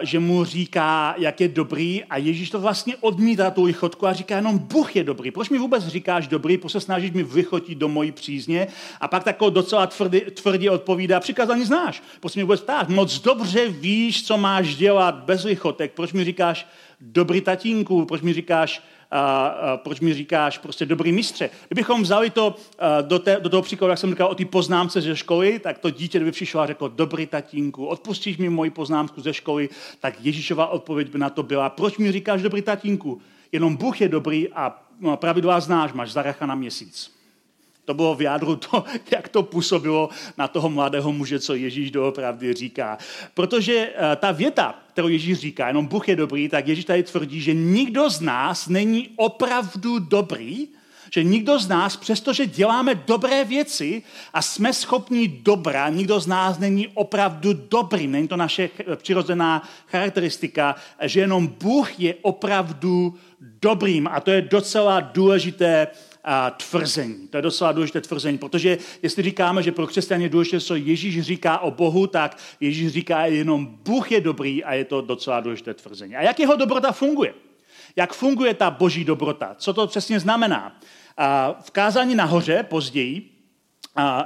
že 0.02 0.20
mu 0.20 0.46
říká, 0.46 1.16
jak 1.18 1.42
je 1.42 1.48
dobrý 1.48 2.04
a 2.04 2.18
Ježíš 2.18 2.50
to 2.50 2.60
vlastně 2.60 2.96
odmítá 3.02 3.52
tu 3.52 3.64
lichotku 3.64 4.08
a 4.08 4.14
říká 4.14 4.36
jenom 4.36 4.60
Bůh 4.60 4.96
je 4.96 5.04
dobrý. 5.04 5.32
Proč 5.32 5.50
mi 5.50 5.58
vůbec 5.58 5.88
říkáš 5.88 6.28
dobrý, 6.28 6.58
proč 6.58 6.72
se 6.72 6.80
snažíš 6.80 7.12
mi 7.12 7.24
vychotit 7.24 7.78
do 7.78 7.88
mojí 7.88 8.12
přízně? 8.12 8.68
A 9.02 9.08
pak 9.08 9.24
tako 9.24 9.50
docela 9.50 9.88
tvrdě, 9.88 10.22
tvrdě 10.22 10.72
odpovídá, 10.72 11.20
přikázání 11.20 11.66
znáš, 11.66 12.04
proč 12.20 12.36
mi 12.36 12.44
vůbec 12.44 12.62
ptáš, 12.62 12.88
moc 12.88 13.20
dobře 13.20 13.68
víš, 13.70 14.26
co 14.26 14.38
máš 14.38 14.76
dělat 14.76 15.16
bez 15.16 15.44
lichotek, 15.44 15.92
proč 15.94 16.14
mi 16.14 16.24
říkáš 16.24 16.68
dobrý 17.02 17.42
tatínku, 17.42 18.06
proč 18.06 18.22
mi 18.22 18.34
říkáš 18.34 18.84
a, 19.12 19.48
a 19.48 19.78
proč 19.78 20.00
mi 20.00 20.14
říkáš 20.14 20.58
prostě 20.58 20.86
dobrý 20.86 21.12
mistře. 21.12 21.50
Kdybychom 21.68 22.02
vzali 22.02 22.30
to 22.30 22.56
do, 23.02 23.20
té, 23.20 23.40
do 23.40 23.50
toho 23.50 23.62
příkladu, 23.62 23.90
jak 23.90 24.00
jsem 24.00 24.10
říkal 24.10 24.28
o 24.28 24.36
té 24.36 24.46
poznámce 24.46 25.02
ze 25.02 25.16
školy, 25.16 25.60
tak 25.60 25.78
to 25.78 25.90
dítě 25.90 26.20
by 26.20 26.32
přišlo 26.32 26.62
a 26.62 26.68
řeklo, 26.68 26.88
dobrý 26.88 27.28
tatínku, 27.28 27.86
odpustíš 27.86 28.38
mi 28.38 28.50
moji 28.50 28.70
poznámku 28.70 29.22
ze 29.22 29.34
školy, 29.34 29.70
tak 30.00 30.16
Ježíšova 30.22 30.68
odpověď 30.68 31.10
by 31.10 31.18
na 31.18 31.30
to 31.30 31.44
byla, 31.44 31.70
proč 31.70 31.98
mi 31.98 32.12
říkáš 32.12 32.42
dobrý 32.42 32.62
tatínku? 32.62 33.22
Jenom 33.52 33.76
Bůh 33.76 34.02
je 34.02 34.10
dobrý 34.10 34.50
a 34.50 34.82
no, 35.00 35.18
pravidla 35.18 35.60
znáš, 35.60 35.94
máš 35.94 36.12
zaracha 36.12 36.46
na 36.46 36.56
měsíc. 36.56 37.17
To 37.88 37.94
bylo 37.94 38.16
v 38.16 38.22
jádru 38.22 38.56
to, 38.56 38.84
jak 39.12 39.30
to 39.30 39.44
působilo 39.44 40.10
na 40.38 40.48
toho 40.48 40.70
mladého 40.70 41.12
muže, 41.12 41.40
co 41.40 41.56
Ježíš 41.56 41.92
doopravdy 41.92 42.54
říká. 42.54 42.98
Protože 43.34 43.90
eh, 43.96 44.16
ta 44.16 44.32
věta, 44.32 44.80
kterou 44.92 45.08
Ježíš 45.08 45.40
říká, 45.40 45.68
jenom 45.68 45.86
Bůh 45.86 46.08
je 46.10 46.16
dobrý, 46.16 46.50
tak 46.50 46.68
Ježíš 46.68 46.86
tady 46.86 47.04
tvrdí, 47.04 47.42
že 47.42 47.54
nikdo 47.54 48.10
z 48.10 48.22
nás 48.22 48.68
není 48.68 49.10
opravdu 49.16 50.00
dobrý, 50.00 50.68
že 51.14 51.24
nikdo 51.24 51.60
z 51.60 51.68
nás, 51.68 51.98
přestože 51.98 52.46
děláme 52.46 52.96
dobré 52.96 53.44
věci 53.44 54.04
a 54.34 54.42
jsme 54.42 54.74
schopni 54.74 55.28
dobra, 55.28 55.90
nikdo 55.90 56.20
z 56.20 56.28
nás 56.28 56.60
není 56.60 56.88
opravdu 56.88 57.54
dobrý. 57.54 58.08
Není 58.08 58.28
to 58.28 58.38
naše 58.38 58.70
přirozená 58.96 59.64
charakteristika, 59.88 60.76
že 61.02 61.20
jenom 61.20 61.48
Bůh 61.48 62.00
je 62.00 62.16
opravdu 62.22 63.16
dobrým. 63.40 64.08
A 64.12 64.20
to 64.20 64.32
je 64.32 64.42
docela 64.42 65.00
důležité 65.00 65.88
a, 66.30 66.50
tvrzení. 66.50 67.28
To 67.28 67.38
je 67.38 67.42
docela 67.42 67.72
důležité 67.72 68.02
tvrzení, 68.02 68.38
protože 68.38 68.78
jestli 69.02 69.24
říkáme, 69.24 69.64
že 69.64 69.72
pro 69.72 69.88
křesťany 69.88 70.24
je 70.24 70.30
důležité, 70.30 70.60
co 70.60 70.76
Ježíš 70.76 71.22
říká 71.22 71.60
o 71.60 71.72
Bohu, 71.72 72.08
tak 72.08 72.38
Ježíš 72.60 72.92
říká 72.92 73.26
jenom 73.26 73.66
Bůh 73.66 74.12
je 74.12 74.22
dobrý 74.22 74.64
a 74.64 74.74
je 74.74 74.86
to 74.86 75.02
docela 75.02 75.40
důležité 75.40 75.74
tvrzení. 75.74 76.16
A 76.16 76.22
jak 76.22 76.40
jeho 76.40 76.56
dobrota 76.56 76.92
funguje? 76.92 77.34
Jak 77.96 78.14
funguje 78.14 78.54
ta 78.54 78.72
boží 78.72 79.04
dobrota? 79.04 79.56
Co 79.58 79.74
to 79.74 79.88
přesně 79.88 80.20
znamená? 80.20 80.80
A 81.18 81.60
v 81.62 81.72
kázání 81.72 82.16
nahoře 82.16 82.64
později 82.64 83.30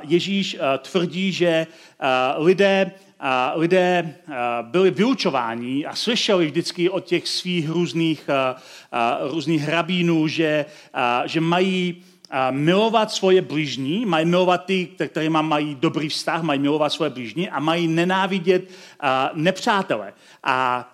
Ježíš 0.01 0.57
tvrdí, 0.77 1.31
že 1.31 1.67
lidé 2.37 2.91
lidé 3.55 4.15
byli 4.61 4.91
vyučováni 4.91 5.85
a 5.85 5.95
slyšeli 5.95 6.45
vždycky 6.45 6.89
od 6.89 7.05
těch 7.05 7.27
svých 7.27 7.69
různých, 7.69 8.29
různých 9.21 9.69
rabínů, 9.69 10.27
že, 10.27 10.65
že 11.25 11.41
mají 11.41 12.03
milovat 12.51 13.11
svoje 13.11 13.41
blížní, 13.41 14.05
mají 14.05 14.25
milovat 14.25 14.65
ty, 14.65 14.89
kteří 15.07 15.29
mají 15.29 15.77
dobrý 15.79 16.09
vztah, 16.09 16.41
mají 16.41 16.59
milovat 16.59 16.93
svoje 16.93 17.09
blížní 17.09 17.49
a 17.49 17.59
mají 17.59 17.87
nenávidět 17.87 18.69
nepřátele. 19.33 20.13
A, 20.43 20.89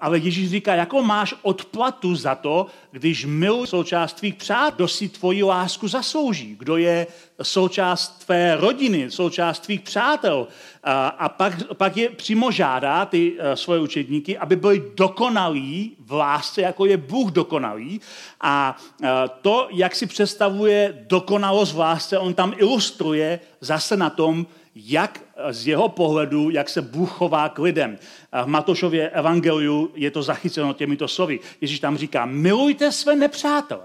ale 0.00 0.18
Ježíš 0.18 0.50
říká, 0.50 0.74
jakou 0.74 1.02
máš 1.02 1.34
odplatu 1.42 2.14
za 2.14 2.34
to, 2.34 2.66
když 2.90 3.24
miluji 3.24 3.66
součást 3.66 4.12
tvých 4.12 4.34
přát, 4.34 4.74
kdo 4.74 4.88
si 4.88 5.08
tvoji 5.08 5.42
lásku 5.42 5.88
zaslouží, 5.88 6.56
kdo 6.58 6.76
je 6.76 7.06
součást 7.42 8.24
tvé 8.24 8.56
rodiny, 8.56 9.10
součást 9.10 9.60
tvých 9.60 9.80
přátel. 9.80 10.48
A, 10.84 11.08
a 11.08 11.28
pak, 11.28 11.52
pak 11.74 11.96
je 11.96 12.08
přímo 12.10 12.50
žádá 12.50 13.06
ty 13.06 13.32
uh, 13.32 13.38
svoje 13.54 13.80
učedníky, 13.80 14.38
aby 14.38 14.56
byli 14.56 14.82
dokonalí 14.94 15.96
v 16.00 16.12
lásce, 16.12 16.62
jako 16.62 16.86
je 16.86 16.96
Bůh 16.96 17.30
dokonalý. 17.30 18.00
A 18.40 18.76
uh, 19.00 19.08
to, 19.42 19.68
jak 19.70 19.94
si 19.94 20.06
představuje 20.06 21.04
dokonalost 21.08 21.74
v 21.74 21.78
lásce, 21.78 22.18
on 22.18 22.34
tam 22.34 22.54
ilustruje 22.56 23.40
zase 23.60 23.96
na 23.96 24.10
tom, 24.10 24.46
jak 24.84 25.20
z 25.50 25.66
jeho 25.66 25.88
pohledu, 25.88 26.50
jak 26.50 26.68
se 26.68 26.82
Bůh 26.82 27.10
chová 27.10 27.48
k 27.48 27.58
lidem. 27.58 27.98
V 28.44 28.46
Matošově 28.46 29.10
evangeliu 29.10 29.90
je 29.94 30.10
to 30.10 30.22
zachyceno 30.22 30.72
těmito 30.72 31.08
slovy. 31.08 31.40
Ježíš 31.60 31.80
tam 31.80 31.98
říká, 31.98 32.26
milujte 32.26 32.92
své 32.92 33.16
nepřátele. 33.16 33.82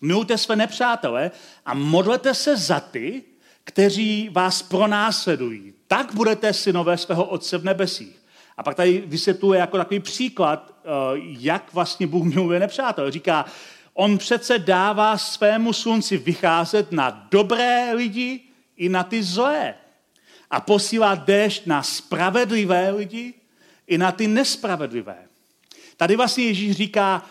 Milujte 0.00 0.38
své 0.38 0.56
nepřátele 0.56 1.30
a 1.66 1.74
modlete 1.74 2.34
se 2.34 2.56
za 2.56 2.80
ty, 2.80 3.22
kteří 3.64 4.28
vás 4.32 4.62
pronásledují. 4.62 5.72
Tak 5.86 6.14
budete 6.14 6.52
synové 6.52 6.96
svého 6.96 7.24
Otce 7.24 7.58
v 7.58 7.64
nebesích. 7.64 8.16
A 8.56 8.62
pak 8.62 8.74
tady 8.74 9.02
vysvětluje 9.06 9.60
jako 9.60 9.76
takový 9.76 10.00
příklad, 10.00 10.74
eh, 10.84 10.88
jak 11.38 11.74
vlastně 11.74 12.06
Bůh 12.06 12.24
miluje 12.24 12.60
nepřátel. 12.60 13.10
Říká, 13.10 13.44
on 13.94 14.18
přece 14.18 14.58
dává 14.58 15.18
svému 15.18 15.72
slunci 15.72 16.16
vycházet 16.16 16.92
na 16.92 17.26
dobré 17.30 17.92
lidi 17.94 18.40
i 18.76 18.88
na 18.88 19.02
ty 19.02 19.22
zlé. 19.22 19.74
A 20.50 20.60
posílá 20.60 21.14
déšť 21.14 21.66
na 21.66 21.82
spravedlivé 21.82 22.90
lidi 22.90 23.34
i 23.86 23.98
na 23.98 24.12
ty 24.12 24.28
nespravedlivé. 24.28 25.16
Tady 25.96 26.16
vlastně 26.16 26.44
Ježíš 26.44 26.76
říká, 26.76 27.22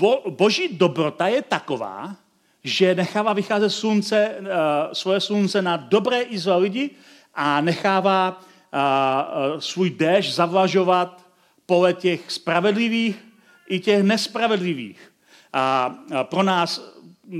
bo, 0.00 0.22
boží 0.30 0.68
dobrota 0.68 1.28
je 1.28 1.42
taková, 1.42 2.16
že 2.64 2.94
nechává 2.94 3.32
vycházet 3.32 3.70
slunce, 3.70 4.36
uh, 4.40 4.46
svoje 4.92 5.20
slunce 5.20 5.62
na 5.62 5.76
dobré 5.76 6.22
i 6.22 6.38
zlé 6.38 6.56
lidi 6.56 6.90
a 7.34 7.60
nechává 7.60 8.40
uh, 8.40 9.60
svůj 9.60 9.90
déšť 9.90 10.34
zavlažovat 10.34 11.26
pole 11.66 11.92
těch 11.94 12.30
spravedlivých 12.30 13.16
i 13.68 13.80
těch 13.80 14.02
nespravedlivých. 14.02 15.12
A, 15.52 15.94
pro 16.22 16.42
nás, 16.42 16.80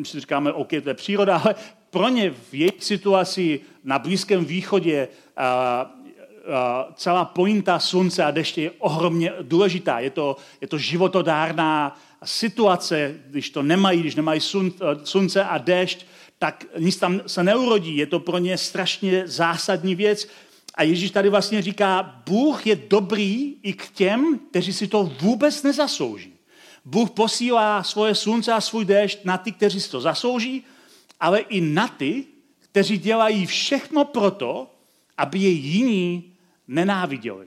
si 0.03 0.21
říkáme, 0.21 0.53
OK, 0.53 0.69
to 0.69 0.89
je 0.89 0.95
příroda, 0.95 1.37
ale 1.45 1.55
pro 1.93 2.09
ně 2.09 2.31
v 2.31 2.55
jejich 2.55 2.85
situaci 2.85 3.61
na 3.85 3.99
Blízkém 3.99 4.45
východě 4.45 5.09
a, 5.37 5.93
celá 6.95 7.25
pointa 7.25 7.79
slunce 7.79 8.25
a 8.25 8.31
deště 8.31 8.63
je 8.63 8.71
ohromně 8.79 9.33
důležitá. 9.43 9.99
Je 9.99 10.11
to, 10.11 10.37
je 10.61 10.69
to 10.69 10.79
životodárná 10.79 12.01
situace, 12.25 13.15
když 13.27 13.51
to 13.51 13.63
nemají, 13.63 14.01
když 14.01 14.15
nemají 14.15 14.41
sun, 14.41 14.73
slunce 15.05 15.45
a 15.45 15.59
déšť, 15.59 16.07
tak 16.39 16.65
nic 16.79 16.97
tam 16.97 17.21
se 17.27 17.43
neurodí. 17.43 17.97
Je 17.97 18.07
to 18.07 18.21
pro 18.21 18.39
ně 18.39 18.59
strašně 18.59 19.23
zásadní 19.27 19.95
věc. 19.95 20.29
A 20.75 20.83
Ježíš 20.83 21.11
tady 21.11 21.29
vlastně 21.29 21.63
říká, 21.63 22.23
Bůh 22.27 22.67
je 22.67 22.77
dobrý 22.77 23.55
i 23.63 23.73
k 23.73 23.91
těm, 23.91 24.41
kteří 24.51 24.73
si 24.73 24.87
to 24.89 25.13
vůbec 25.21 25.63
nezaslouží. 25.63 26.33
Bůh 26.85 27.11
posílá 27.11 27.83
svoje 27.83 28.15
slunce 28.15 28.53
a 28.53 28.61
svůj 28.61 28.85
déšť 28.85 29.25
na 29.25 29.39
ty, 29.39 29.53
kteří 29.53 29.81
si 29.81 29.91
to 29.91 30.01
zaslouží, 30.01 30.65
ale 31.23 31.41
i 31.41 31.61
na 31.61 31.89
ty, 31.89 32.25
kteří 32.59 32.99
dělají 32.99 33.47
všechno 33.47 34.05
proto, 34.05 34.71
aby 35.19 35.39
je 35.39 35.49
jiní 35.49 36.33
nenáviděli. 36.69 37.47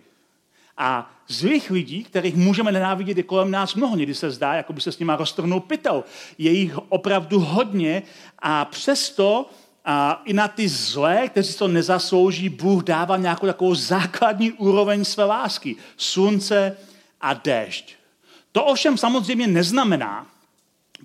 A 0.78 1.12
zlých 1.28 1.72
lidí, 1.72 2.04
kterých 2.04 2.36
můžeme 2.36 2.72
nenávidět, 2.72 3.18
je 3.18 3.24
kolem 3.24 3.52
nás 3.52 3.76
mnoho. 3.76 3.96
Někdy 3.96 4.16
se 4.16 4.32
zdá, 4.32 4.54
jako 4.54 4.74
by 4.74 4.82
se 4.82 4.92
s 4.92 5.00
nimi 5.00 5.12
roztrhnul 5.16 5.60
pytel. 5.60 6.04
Je 6.38 6.52
jich 6.52 6.78
opravdu 6.78 7.40
hodně 7.40 8.04
a 8.40 8.66
přesto 8.66 9.50
a 9.86 10.22
i 10.26 10.34
na 10.34 10.48
ty 10.48 10.68
zlé, 10.68 11.28
kteří 11.30 11.54
to 11.54 11.68
nezaslouží, 11.68 12.50
Bůh 12.50 12.84
dává 12.84 13.18
nějakou 13.18 13.46
takovou 13.46 13.76
základní 13.76 14.52
úroveň 14.52 15.06
své 15.06 15.24
lásky. 15.24 15.76
Slunce 15.98 16.78
a 17.22 17.34
déšť. 17.34 17.96
To 18.52 18.66
ovšem 18.66 18.98
samozřejmě 18.98 19.48
neznamená 19.48 20.28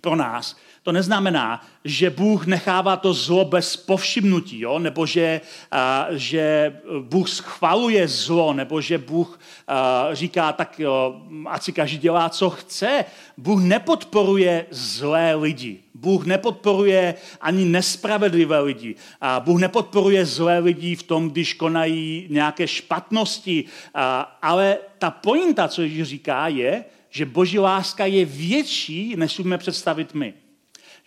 pro 0.01 0.17
nás, 0.17 0.57
to 0.91 0.95
neznamená, 0.95 1.63
že 1.85 2.11
Bůh 2.11 2.47
nechává 2.47 2.97
to 2.97 3.15
zlo 3.15 3.45
bez 3.45 3.77
povšimnutí, 3.77 4.61
jo? 4.61 4.79
nebo 4.79 5.07
že, 5.07 5.41
a, 5.71 6.07
že 6.11 6.75
Bůh 7.01 7.29
schvaluje 7.29 8.09
zlo, 8.09 8.53
nebo 8.53 8.81
že 8.81 8.99
Bůh 8.99 9.41
a, 9.69 10.09
říká, 10.13 10.53
tak 10.53 10.79
jo, 10.79 11.23
ať 11.47 11.63
si 11.63 11.73
každý 11.73 11.99
dělá, 11.99 12.29
co 12.29 12.51
chce. 12.51 13.05
Bůh 13.39 13.63
nepodporuje 13.63 14.67
zlé 14.71 15.35
lidi. 15.35 15.79
Bůh 15.95 16.27
nepodporuje 16.27 17.15
ani 17.41 17.65
nespravedlivé 17.65 18.61
lidi. 18.61 18.95
A 19.21 19.41
Bůh 19.41 19.61
nepodporuje 19.61 20.27
zlé 20.27 20.59
lidi 20.59 20.97
v 20.97 21.03
tom, 21.03 21.31
když 21.31 21.55
konají 21.55 22.27
nějaké 22.31 22.67
špatnosti. 22.67 23.65
A, 23.95 24.39
ale 24.43 24.79
ta 24.99 25.11
pointa, 25.11 25.69
co 25.69 25.83
Ježíš 25.83 26.03
říká, 26.09 26.49
je, 26.49 26.85
že 27.11 27.27
boží 27.27 27.59
láska 27.59 28.07
je 28.07 28.25
větší, 28.25 29.15
než 29.17 29.39
umíme 29.39 29.59
představit 29.59 30.15
my 30.15 30.40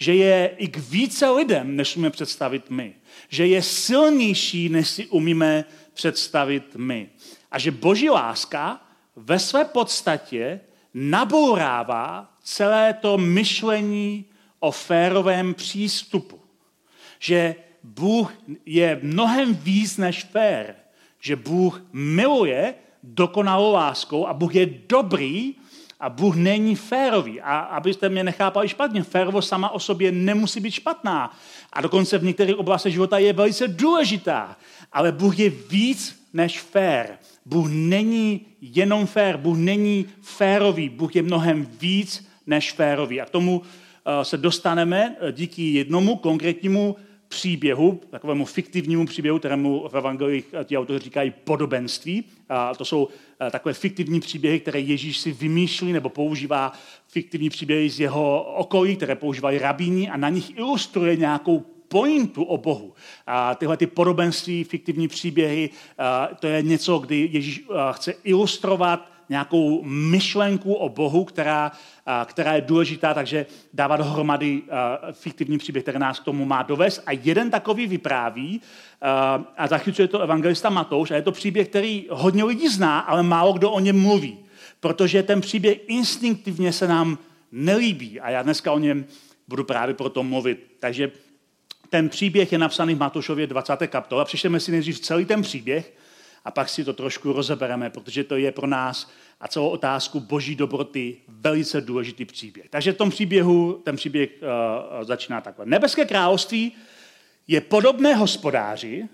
že 0.03 0.15
je 0.15 0.51
i 0.57 0.67
k 0.67 0.77
více 0.77 1.29
lidem, 1.29 1.75
než 1.75 1.95
umíme 1.95 2.09
představit 2.09 2.69
my. 2.69 2.93
Že 3.29 3.47
je 3.47 3.61
silnější, 3.61 4.69
než 4.69 4.89
si 4.89 5.07
umíme 5.07 5.65
představit 5.93 6.75
my. 6.75 7.09
A 7.51 7.59
že 7.59 7.71
boží 7.71 8.09
láska 8.09 8.83
ve 9.15 9.39
své 9.39 9.65
podstatě 9.65 10.59
nabourává 10.93 12.35
celé 12.43 12.93
to 12.93 13.17
myšlení 13.17 14.25
o 14.59 14.71
férovém 14.71 15.53
přístupu. 15.53 16.39
Že 17.19 17.55
Bůh 17.83 18.33
je 18.65 18.99
mnohem 19.03 19.55
víc 19.55 19.97
než 19.97 20.23
fér. 20.23 20.75
Že 21.19 21.35
Bůh 21.35 21.81
miluje 21.93 22.75
dokonalou 23.03 23.71
láskou 23.71 24.27
a 24.27 24.33
Bůh 24.33 24.55
je 24.55 24.65
dobrý 24.65 25.55
a 26.03 26.09
Bůh 26.09 26.35
není 26.35 26.75
férový. 26.75 27.41
A 27.41 27.59
abyste 27.59 28.09
mě 28.09 28.23
nechápali 28.23 28.69
špatně, 28.69 29.03
férovost 29.03 29.49
sama 29.49 29.69
o 29.69 29.79
sobě 29.79 30.11
nemusí 30.11 30.59
být 30.59 30.71
špatná. 30.71 31.37
A 31.73 31.81
dokonce 31.81 32.17
v 32.17 32.23
některých 32.23 32.57
oblastech 32.57 32.93
života 32.93 33.17
je 33.17 33.33
velice 33.33 33.67
důležitá. 33.67 34.57
Ale 34.91 35.11
Bůh 35.11 35.39
je 35.39 35.49
víc 35.49 36.27
než 36.33 36.59
fér. 36.59 37.17
Bůh 37.45 37.67
není 37.69 38.45
jenom 38.61 39.05
fér, 39.05 39.37
Bůh 39.37 39.57
není 39.57 40.05
férový, 40.21 40.89
Bůh 40.89 41.15
je 41.15 41.21
mnohem 41.21 41.67
víc 41.79 42.27
než 42.47 42.71
férový. 42.71 43.21
A 43.21 43.25
k 43.25 43.29
tomu 43.29 43.61
eh, 43.61 44.25
se 44.25 44.37
dostaneme 44.37 45.15
eh, 45.19 45.31
díky 45.31 45.73
jednomu 45.73 46.15
konkrétnímu 46.15 46.95
příběhu, 47.33 48.01
takovému 48.09 48.45
fiktivnímu 48.45 49.05
příběhu, 49.05 49.39
kterému 49.39 49.87
v 49.89 49.97
evangelích 49.97 50.45
ti 50.63 50.77
autoři 50.77 50.99
říkají 50.99 51.33
podobenství. 51.43 52.23
A 52.49 52.75
to 52.75 52.85
jsou 52.85 53.07
eh, 53.41 53.51
takové 53.51 53.73
fiktivní 53.73 54.19
příběhy, 54.19 54.59
které 54.59 54.79
Ježíš 54.79 55.17
si 55.17 55.31
vymýšlí 55.31 55.93
nebo 55.93 56.09
používá 56.09 56.73
fiktivní 57.07 57.49
příběhy 57.49 57.89
z 57.89 57.99
jeho 57.99 58.43
okolí, 58.43 58.95
které 58.95 59.15
používají 59.15 59.59
rabíni 59.59 60.09
a 60.09 60.17
na 60.17 60.29
nich 60.29 60.57
ilustruje 60.57 61.15
nějakou 61.15 61.65
pointu 61.87 62.43
o 62.43 62.57
Bohu. 62.57 62.93
A 63.27 63.55
tyhle 63.55 63.77
ty 63.77 63.87
podobenství, 63.87 64.63
fiktivní 64.63 65.07
příběhy, 65.07 65.69
to 66.39 66.47
je 66.47 66.61
něco, 66.61 66.99
kdy 66.99 67.29
Ježíš 67.31 67.65
chce 67.91 68.13
ilustrovat 68.23 69.12
nějakou 69.29 69.83
myšlenku 69.83 70.73
o 70.73 70.89
Bohu, 70.89 71.23
která, 71.23 71.71
která 72.25 72.53
je 72.53 72.61
důležitá, 72.61 73.13
takže 73.13 73.45
dává 73.73 73.97
dohromady 73.97 74.61
fiktivní 75.11 75.57
příběh, 75.57 75.83
který 75.83 75.99
nás 75.99 76.19
k 76.19 76.23
tomu 76.23 76.45
má 76.45 76.63
dovést. 76.63 77.03
A 77.05 77.11
jeden 77.11 77.51
takový 77.51 77.87
vypráví, 77.87 78.61
a 79.57 79.67
zachycuje 79.67 80.07
to 80.07 80.19
evangelista 80.19 80.69
Matouš, 80.69 81.11
a 81.11 81.15
je 81.15 81.21
to 81.21 81.31
příběh, 81.31 81.69
který 81.69 82.07
hodně 82.09 82.43
lidí 82.43 82.69
zná, 82.69 82.99
ale 82.99 83.23
málo 83.23 83.53
kdo 83.53 83.71
o 83.71 83.79
něm 83.79 84.01
mluví. 84.01 84.37
Protože 84.79 85.23
ten 85.23 85.41
příběh 85.41 85.77
instinktivně 85.87 86.73
se 86.73 86.87
nám 86.87 87.17
nelíbí. 87.51 88.19
A 88.19 88.29
já 88.29 88.41
dneska 88.41 88.71
o 88.71 88.79
něm 88.79 89.05
budu 89.47 89.63
právě 89.63 89.95
proto 89.95 90.23
mluvit. 90.23 90.75
Takže 90.79 91.11
ten 91.89 92.09
příběh 92.09 92.51
je 92.51 92.57
napsaný 92.57 92.95
v 92.95 92.99
Matoušově 92.99 93.47
20. 93.47 93.87
kapitole. 93.87 94.25
Přečteme 94.25 94.59
si 94.59 94.71
nejdřív 94.71 94.99
celý 94.99 95.25
ten 95.25 95.41
příběh 95.41 95.93
a 96.45 96.51
pak 96.51 96.69
si 96.69 96.83
to 96.83 96.93
trošku 96.93 97.33
rozebereme, 97.33 97.89
protože 97.89 98.23
to 98.23 98.35
je 98.35 98.51
pro 98.51 98.67
nás 98.67 99.11
a 99.41 99.47
celou 99.47 99.69
otázku 99.69 100.19
boží 100.19 100.55
dobroty 100.55 101.17
velice 101.27 101.81
důležitý 101.81 102.25
příběh. 102.25 102.69
Takže 102.69 102.93
v 102.93 102.97
tom 102.97 103.09
příběhu, 103.09 103.81
ten 103.83 103.95
příběh 103.95 104.29
uh, 104.41 105.03
začíná 105.03 105.41
takhle. 105.41 105.65
Nebeské 105.65 106.05
království 106.05 106.71
je 107.47 107.61
podobné 107.61 108.15
hospodáři, 108.15 109.07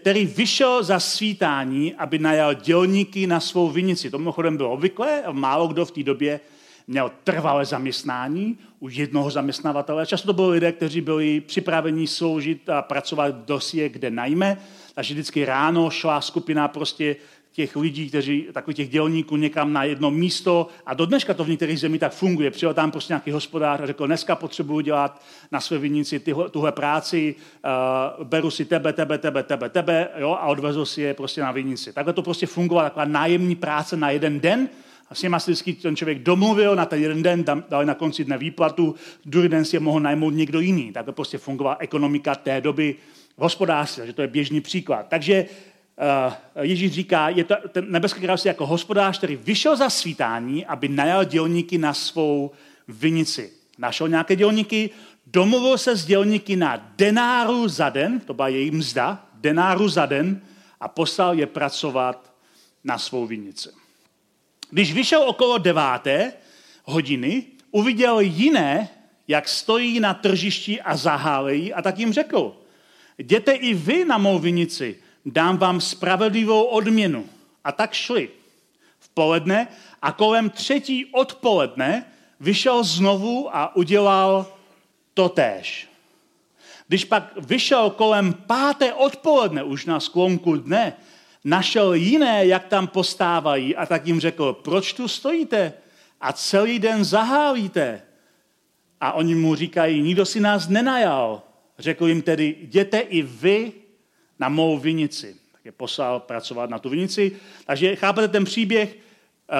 který 0.00 0.26
vyšel 0.26 0.82
za 0.82 1.00
svítání, 1.00 1.94
aby 1.94 2.18
najal 2.18 2.54
dělníky 2.54 3.26
na 3.26 3.40
svou 3.40 3.70
vinici. 3.70 4.10
To 4.10 4.18
mimochodem 4.18 4.56
bylo 4.56 4.70
obvyklé, 4.70 5.22
málo 5.32 5.68
kdo 5.68 5.84
v 5.84 5.90
té 5.90 6.02
době 6.02 6.40
měl 6.86 7.10
trvalé 7.24 7.64
zaměstnání 7.64 8.58
u 8.80 8.88
jednoho 8.88 9.30
zaměstnavatele. 9.30 10.06
Často 10.06 10.26
to 10.26 10.32
byli 10.32 10.48
lidé, 10.48 10.72
kteří 10.72 11.00
byli 11.00 11.40
připraveni 11.40 12.06
sloužit 12.06 12.68
a 12.68 12.82
pracovat 12.82 13.34
v 13.34 13.44
dosie, 13.44 13.88
kde 13.88 14.10
najme. 14.10 14.58
Takže 14.94 15.14
vždycky 15.14 15.44
ráno 15.44 15.90
šla 15.90 16.20
skupina 16.20 16.68
prostě 16.68 17.16
těch 17.52 17.76
lidí, 17.76 18.08
kteří, 18.08 18.46
takových 18.52 18.76
těch 18.76 18.88
dělníků 18.88 19.36
někam 19.36 19.72
na 19.72 19.84
jedno 19.84 20.10
místo 20.10 20.68
a 20.86 20.94
do 20.94 21.06
dneška 21.06 21.34
to 21.34 21.44
v 21.44 21.48
některých 21.48 21.80
zemích 21.80 22.00
tak 22.00 22.12
funguje. 22.12 22.50
Přijel 22.50 22.74
tam 22.74 22.90
prostě 22.90 23.12
nějaký 23.12 23.30
hospodář 23.30 23.80
a 23.80 23.86
řekl, 23.86 24.06
dneska 24.06 24.36
potřebuji 24.36 24.80
dělat 24.80 25.22
na 25.52 25.60
své 25.60 25.78
vinici 25.78 26.20
tyhle, 26.20 26.50
tuhle 26.50 26.72
práci, 26.72 27.34
uh, 28.18 28.24
beru 28.24 28.50
si 28.50 28.64
tebe, 28.64 28.92
tebe, 28.92 29.18
tebe, 29.18 29.42
tebe, 29.42 29.68
tebe 29.68 30.08
jo, 30.18 30.30
a 30.30 30.46
odvezu 30.46 30.84
si 30.84 31.02
je 31.02 31.14
prostě 31.14 31.40
na 31.40 31.52
vinici. 31.52 31.92
Takhle 31.92 32.12
to 32.12 32.22
prostě 32.22 32.46
fungovalo, 32.46 32.86
taková 32.86 33.04
nájemní 33.04 33.56
práce 33.56 33.96
na 33.96 34.10
jeden 34.10 34.40
den 34.40 34.68
a 35.10 35.14
s 35.14 35.22
nimi 35.22 35.36
si 35.38 35.50
vždycky 35.50 35.72
ten 35.72 35.96
člověk 35.96 36.18
domluvil 36.18 36.76
na 36.76 36.86
ten 36.86 37.02
jeden 37.02 37.22
den, 37.22 37.44
dali 37.68 37.86
na 37.86 37.94
konci 37.94 38.24
dne 38.24 38.38
výplatu, 38.38 38.94
druhý 39.24 39.48
den 39.48 39.64
si 39.64 39.76
je 39.76 39.80
mohl 39.80 40.00
najmout 40.00 40.34
někdo 40.34 40.60
jiný. 40.60 40.92
Takhle 40.92 41.12
prostě 41.12 41.38
fungovala 41.38 41.76
ekonomika 41.80 42.34
té 42.34 42.60
doby 42.60 42.96
hospodářství, 43.36 44.06
že 44.06 44.12
to 44.12 44.22
je 44.22 44.28
běžný 44.28 44.60
příklad. 44.60 45.06
Takže 45.08 45.46
uh, 46.56 46.62
Ježíš 46.62 46.92
říká, 46.92 47.28
je 47.28 47.44
to 47.44 47.54
ten 47.68 47.92
nebeský 47.92 48.20
království 48.20 48.48
jako 48.48 48.66
hospodář, 48.66 49.18
který 49.18 49.36
vyšel 49.36 49.76
za 49.76 49.90
svítání, 49.90 50.66
aby 50.66 50.88
najal 50.88 51.24
dělníky 51.24 51.78
na 51.78 51.94
svou 51.94 52.50
vinici. 52.88 53.52
Našel 53.78 54.08
nějaké 54.08 54.36
dělníky, 54.36 54.90
domluvil 55.26 55.78
se 55.78 55.96
s 55.96 56.04
dělníky 56.04 56.56
na 56.56 56.92
denáru 56.96 57.68
za 57.68 57.88
den, 57.88 58.20
to 58.20 58.34
byla 58.34 58.48
její 58.48 58.70
mzda, 58.70 59.26
denáru 59.34 59.88
za 59.88 60.06
den 60.06 60.40
a 60.80 60.88
poslal 60.88 61.38
je 61.38 61.46
pracovat 61.46 62.34
na 62.84 62.98
svou 62.98 63.26
vinici. 63.26 63.68
Když 64.70 64.92
vyšel 64.92 65.22
okolo 65.22 65.58
deváté 65.58 66.32
hodiny, 66.84 67.44
uviděl 67.70 68.20
jiné, 68.20 68.88
jak 69.28 69.48
stojí 69.48 70.00
na 70.00 70.14
tržišti 70.14 70.82
a 70.82 70.96
zahálejí 70.96 71.74
a 71.74 71.82
tak 71.82 71.98
jim 71.98 72.12
řekl, 72.12 72.61
jděte 73.18 73.52
i 73.52 73.74
vy 73.74 74.04
na 74.04 74.18
mou 74.18 74.38
vinici, 74.38 74.96
dám 75.26 75.58
vám 75.58 75.80
spravedlivou 75.80 76.64
odměnu. 76.64 77.26
A 77.64 77.72
tak 77.72 77.92
šli. 77.92 78.30
V 78.98 79.08
poledne 79.08 79.68
a 80.02 80.12
kolem 80.12 80.50
třetí 80.50 81.06
odpoledne 81.06 82.04
vyšel 82.40 82.84
znovu 82.84 83.56
a 83.56 83.76
udělal 83.76 84.46
totéž. 85.14 85.88
Když 86.88 87.04
pak 87.04 87.32
vyšel 87.36 87.90
kolem 87.90 88.34
páté 88.34 88.92
odpoledne, 88.92 89.62
už 89.62 89.86
na 89.86 90.00
sklonku 90.00 90.56
dne, 90.56 90.92
našel 91.44 91.94
jiné, 91.94 92.46
jak 92.46 92.66
tam 92.66 92.86
postávají 92.86 93.76
a 93.76 93.86
tak 93.86 94.06
jim 94.06 94.20
řekl, 94.20 94.52
proč 94.52 94.92
tu 94.92 95.08
stojíte 95.08 95.72
a 96.20 96.32
celý 96.32 96.78
den 96.78 97.04
zahálíte? 97.04 98.02
A 99.00 99.12
oni 99.12 99.34
mu 99.34 99.54
říkají, 99.54 100.02
nikdo 100.02 100.26
si 100.26 100.40
nás 100.40 100.68
nenajal. 100.68 101.42
Řekl 101.78 102.06
jim 102.06 102.22
tedy, 102.22 102.56
jděte 102.60 102.98
i 102.98 103.22
vy 103.22 103.72
na 104.38 104.48
mou 104.48 104.78
vinici. 104.78 105.36
Tak 105.52 105.64
je 105.64 105.72
poslal 105.72 106.20
pracovat 106.20 106.70
na 106.70 106.78
tu 106.78 106.88
vinici. 106.88 107.36
Takže 107.66 107.96
chápete 107.96 108.28
ten 108.28 108.44
příběh, 108.44 108.96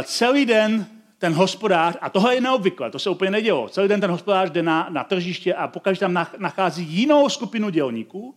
celý 0.03 0.47
den 0.47 0.87
ten 1.19 1.33
hospodář, 1.33 1.97
a 2.01 2.11
tohle 2.11 2.35
je 2.35 2.41
neobvyklé, 2.41 2.91
to 2.91 2.99
se 2.99 3.11
úplně 3.11 3.31
nedělo, 3.31 3.69
celý 3.69 3.89
den 3.89 4.01
ten 4.01 4.11
hospodář 4.11 4.51
jde 4.51 4.63
na, 4.63 4.89
na 4.91 5.05
tržiště 5.05 5.55
a 5.55 5.69
pokud 5.69 5.99
tam 5.99 6.27
nachází 6.39 6.85
jinou 6.85 7.29
skupinu 7.29 7.71
dělníků, 7.71 8.35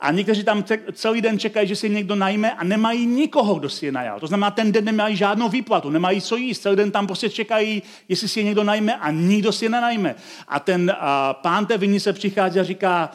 a 0.00 0.12
někteří 0.12 0.44
tam 0.44 0.64
celý 0.92 1.20
den 1.22 1.38
čekají, 1.38 1.68
že 1.68 1.76
si 1.76 1.90
někdo 1.90 2.14
najme 2.14 2.52
a 2.52 2.64
nemají 2.64 3.06
nikoho, 3.06 3.54
kdo 3.54 3.68
si 3.68 3.86
je 3.86 3.92
najal. 3.92 4.20
To 4.20 4.26
znamená, 4.26 4.50
ten 4.50 4.72
den 4.72 4.84
nemají 4.84 5.16
žádnou 5.16 5.48
výplatu, 5.48 5.90
nemají 5.90 6.20
co 6.20 6.36
jíst. 6.36 6.62
Celý 6.62 6.76
den 6.76 6.90
tam 6.90 7.06
prostě 7.06 7.30
čekají, 7.30 7.82
jestli 8.08 8.28
si 8.28 8.40
je 8.40 8.44
někdo 8.44 8.64
najme 8.64 8.96
a 8.96 9.10
nikdo 9.10 9.52
si 9.52 9.64
je 9.64 9.68
nenajme. 9.68 10.14
A 10.48 10.60
ten 10.60 10.90
uh, 10.90 10.96
pán 11.32 11.66
té 11.66 12.00
se 12.00 12.12
přichází 12.12 12.60
a 12.60 12.64
říká, 12.64 13.10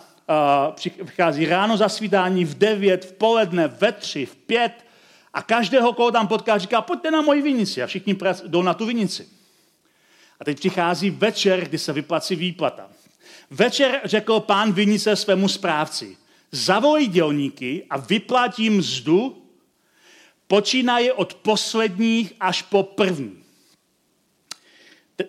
uh, 1.00 1.06
přichází 1.06 1.46
ráno 1.46 1.78
za 1.78 1.90
svítání 1.90 2.46
v 2.46 2.58
devět, 2.58 3.06
v 3.06 3.14
poledne, 3.14 3.68
ve 3.68 3.92
tři, 3.92 4.26
v 4.26 4.36
pět 4.36 4.86
A 5.34 5.42
každého, 5.42 5.94
koho 5.94 6.12
tam 6.12 6.28
potká, 6.28 6.58
říká, 6.58 6.82
pojďte 6.82 7.12
na 7.12 7.22
moji 7.22 7.42
vinici. 7.42 7.84
A 7.84 7.88
všichni 7.88 8.16
jdou 8.48 8.62
na 8.62 8.74
tu 8.74 8.86
vinici. 8.86 9.28
A 10.40 10.46
teď 10.46 10.58
přichází 10.58 11.10
večer, 11.10 11.62
kdy 11.62 11.78
se 11.78 11.94
vyplací 11.94 12.36
výplata. 12.36 12.90
Večer 13.52 14.02
řekl 14.04 14.40
pán 14.40 14.72
vinice 14.72 15.16
svému 15.16 15.48
správci, 15.48 16.18
zavolej 16.52 17.08
dělníky 17.08 17.86
a 17.90 17.98
vyplatí 17.98 18.70
mzdu, 18.70 19.38
počínaje 20.48 21.14
od 21.14 21.34
posledních 21.34 22.34
až 22.40 22.62
po 22.62 22.84
první. 22.84 23.38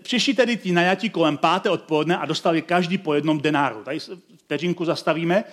Přišli 0.02 0.34
tedy 0.34 0.56
ti 0.56 0.72
najatí 0.72 1.10
kolem 1.10 1.36
páté 1.36 1.70
odpoledne 1.70 2.16
a 2.16 2.26
dostali 2.26 2.62
každý 2.62 2.98
po 2.98 3.14
jednom 3.14 3.40
denáru. 3.40 3.84
Tady 3.84 3.98
vteřinku 4.36 4.84
zastavíme. 4.84 5.44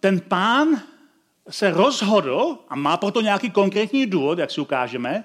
Ten 0.00 0.20
pán 0.20 0.82
se 1.48 1.70
rozhodl, 1.70 2.58
a 2.68 2.76
má 2.76 2.96
proto 2.96 3.20
nějaký 3.20 3.50
konkrétní 3.50 4.06
důvod, 4.06 4.38
jak 4.38 4.50
si 4.50 4.60
ukážeme, 4.60 5.24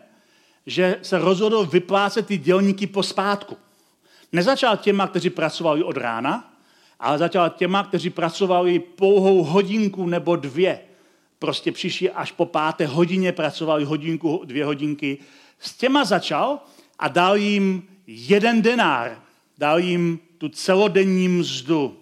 že 0.66 1.00
se 1.02 1.18
rozhodl 1.18 1.66
vyplácet 1.66 2.28
ty 2.28 2.38
dělníky 2.38 2.88
po 2.88 3.04
zpátku. 3.04 3.58
Nezačal 4.32 4.78
těma, 4.78 5.08
kteří 5.08 5.30
pracovali 5.30 5.84
od 5.84 5.98
rána, 5.98 6.54
ale 7.00 7.18
začal 7.18 7.50
těma, 7.50 7.84
kteří 7.84 8.10
pracovali 8.10 8.80
pouhou 8.80 9.44
hodinku 9.44 10.06
nebo 10.06 10.36
dvě. 10.36 10.80
Prostě 11.40 11.72
přišli 11.72 12.12
až 12.12 12.32
po 12.32 12.46
páté 12.46 12.86
hodině, 12.86 13.32
pracovali 13.32 13.86
hodinku, 13.86 14.42
dvě 14.46 14.66
hodinky. 14.66 15.18
S 15.60 15.74
těma 15.74 16.06
začal 16.06 16.60
a 17.00 17.08
dal 17.08 17.38
jim 17.38 17.88
jeden 18.08 18.62
denár. 18.62 19.22
Dal 19.58 19.80
jim 19.80 20.20
tu 20.38 20.50
celodenní 20.50 21.28
mzdu. 21.28 21.98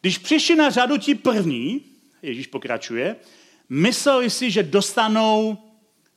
Když 0.00 0.18
přišli 0.18 0.56
na 0.56 0.70
řadu 0.70 0.98
ti 0.98 1.14
první, 1.14 1.80
Ježíš 2.22 2.46
pokračuje, 2.46 3.16
mysleli 3.68 4.30
si, 4.30 4.50
že 4.50 4.62
dostanou 4.62 5.58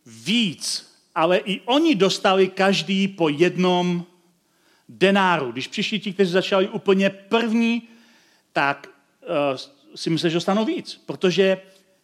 víc, 0.06 0.94
ale 1.16 1.38
i 1.38 1.62
oni 1.66 1.96
dostali 1.96 2.48
každý 2.48 3.08
po 3.08 3.30
jednom 3.30 4.06
denáru. 4.98 5.52
Když 5.52 5.68
přišli 5.68 6.00
ti, 6.00 6.14
kteří 6.14 6.32
začali 6.32 6.68
úplně 6.68 7.10
první, 7.10 7.88
tak 8.54 8.88
uh, 9.22 9.58
si 9.96 10.10
mysleli, 10.10 10.32
že 10.32 10.38
dostanou 10.38 10.66
víc, 10.66 11.02
protože 11.06 11.62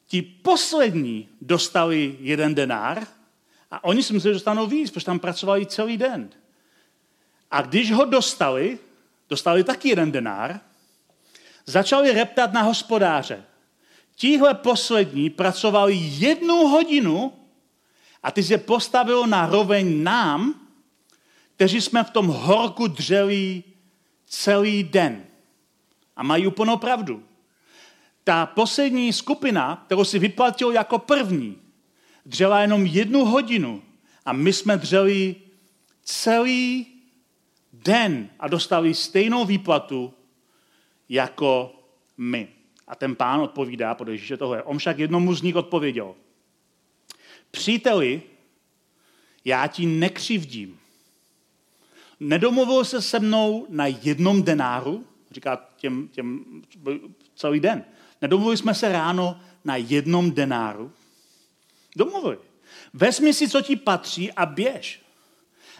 ti 0.08 0.22
poslední 0.22 1.30
dostali 1.42 2.18
jeden 2.20 2.56
denár 2.56 3.08
a 3.72 3.84
oni 3.84 4.04
si 4.04 4.14
mysleli, 4.14 4.34
že 4.34 4.36
dostanou 4.36 4.68
víc, 4.68 4.92
protože 4.92 5.06
tam 5.06 5.20
pracovali 5.20 5.66
celý 5.66 5.98
den. 5.98 6.30
A 7.52 7.62
když 7.62 7.92
ho 7.92 8.06
dostali, 8.06 8.80
dostali 9.30 9.64
taky 9.64 9.90
jeden 9.90 10.12
denár, 10.12 10.60
začali 11.66 12.12
reptat 12.12 12.54
na 12.54 12.62
hospodáře. 12.62 13.44
Tíhle 14.16 14.54
poslední 14.54 15.30
pracovali 15.30 15.96
jednu 16.02 16.56
hodinu 16.56 17.34
a 18.24 18.32
ty 18.32 18.44
se 18.44 18.58
postavil 18.58 19.28
na 19.28 19.46
roveň 19.46 20.04
nám, 20.04 20.69
kteří 21.60 21.82
jsme 21.82 22.04
v 22.04 22.10
tom 22.10 22.28
horku 22.28 22.88
dřeli 22.88 23.64
celý 24.26 24.84
den. 24.84 25.26
A 26.16 26.24
mají 26.24 26.48
úplnou 26.48 26.78
pravdu. 26.78 27.24
Ta 28.24 28.46
poslední 28.46 29.14
skupina, 29.14 29.84
kterou 29.86 30.04
si 30.04 30.20
vyplatil 30.20 30.72
jako 30.72 31.00
první, 31.00 31.58
dřela 32.26 32.62
jenom 32.62 32.86
jednu 32.86 33.26
hodinu 33.26 33.84
a 34.26 34.34
my 34.34 34.54
jsme 34.54 34.78
dřeli 34.78 35.36
celý 36.04 36.88
den 37.74 38.30
a 38.40 38.48
dostali 38.48 38.94
stejnou 38.94 39.46
výplatu 39.46 40.14
jako 41.10 41.76
my. 42.18 42.48
A 42.88 42.96
ten 42.96 43.16
pán 43.16 43.40
odpovídá, 43.40 43.96
podle 43.96 44.14
Ježíše 44.14 44.38
tohle. 44.38 44.64
On 44.64 44.78
však 44.78 45.00
jednomu 45.00 45.34
z 45.36 45.42
nich 45.42 45.56
odpověděl. 45.56 46.16
Příteli, 47.52 48.22
já 49.46 49.68
ti 49.68 49.86
nekřivdím. 49.86 50.79
Nedomluvil 52.20 52.86
se 52.86 53.02
se 53.02 53.20
mnou 53.20 53.66
na 53.70 53.88
jednom 53.88 54.44
denáru, 54.44 55.06
říká 55.32 55.70
těm, 55.78 56.08
těm 56.08 56.46
celý 57.36 57.60
den. 57.60 57.86
Nedomluvili 58.22 58.58
jsme 58.58 58.74
se 58.74 58.92
ráno 58.92 59.40
na 59.66 59.76
jednom 59.76 60.32
denáru. 60.32 60.92
Domluvili. 61.96 62.38
Vezmi 62.94 63.34
si, 63.34 63.50
co 63.50 63.62
ti 63.62 63.76
patří 63.76 64.32
a 64.32 64.46
běž. 64.46 65.02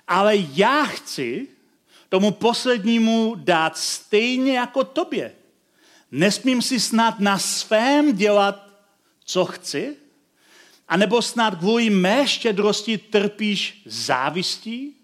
Ale 0.08 0.36
já 0.54 0.86
chci 0.86 1.48
tomu 2.10 2.32
poslednímu 2.32 3.36
dát 3.36 3.78
stejně 3.78 4.58
jako 4.58 4.84
tobě. 4.84 5.36
Nesmím 6.12 6.62
si 6.62 6.80
snad 6.80 7.20
na 7.20 7.40
svém 7.40 8.16
dělat, 8.16 8.70
co 9.26 9.46
chci? 9.46 9.96
A 10.88 10.98
nebo 10.98 11.22
snad 11.22 11.56
kvůli 11.56 11.90
mé 11.90 12.28
štědrosti 12.28 12.98
trpíš 12.98 13.82
závistí? 13.86 14.99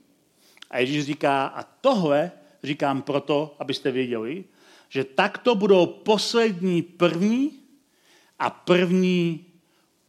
A 0.75 0.79
Ježíš 0.79 1.05
říká, 1.05 1.45
a 1.45 1.63
tohle 1.63 2.31
říkám 2.63 3.01
proto, 3.01 3.55
abyste 3.59 3.91
věděli, 3.91 4.43
že 4.89 5.03
takto 5.03 5.55
budou 5.55 5.85
poslední 5.85 6.81
první 6.81 7.51
a 8.39 8.49
první 8.49 9.45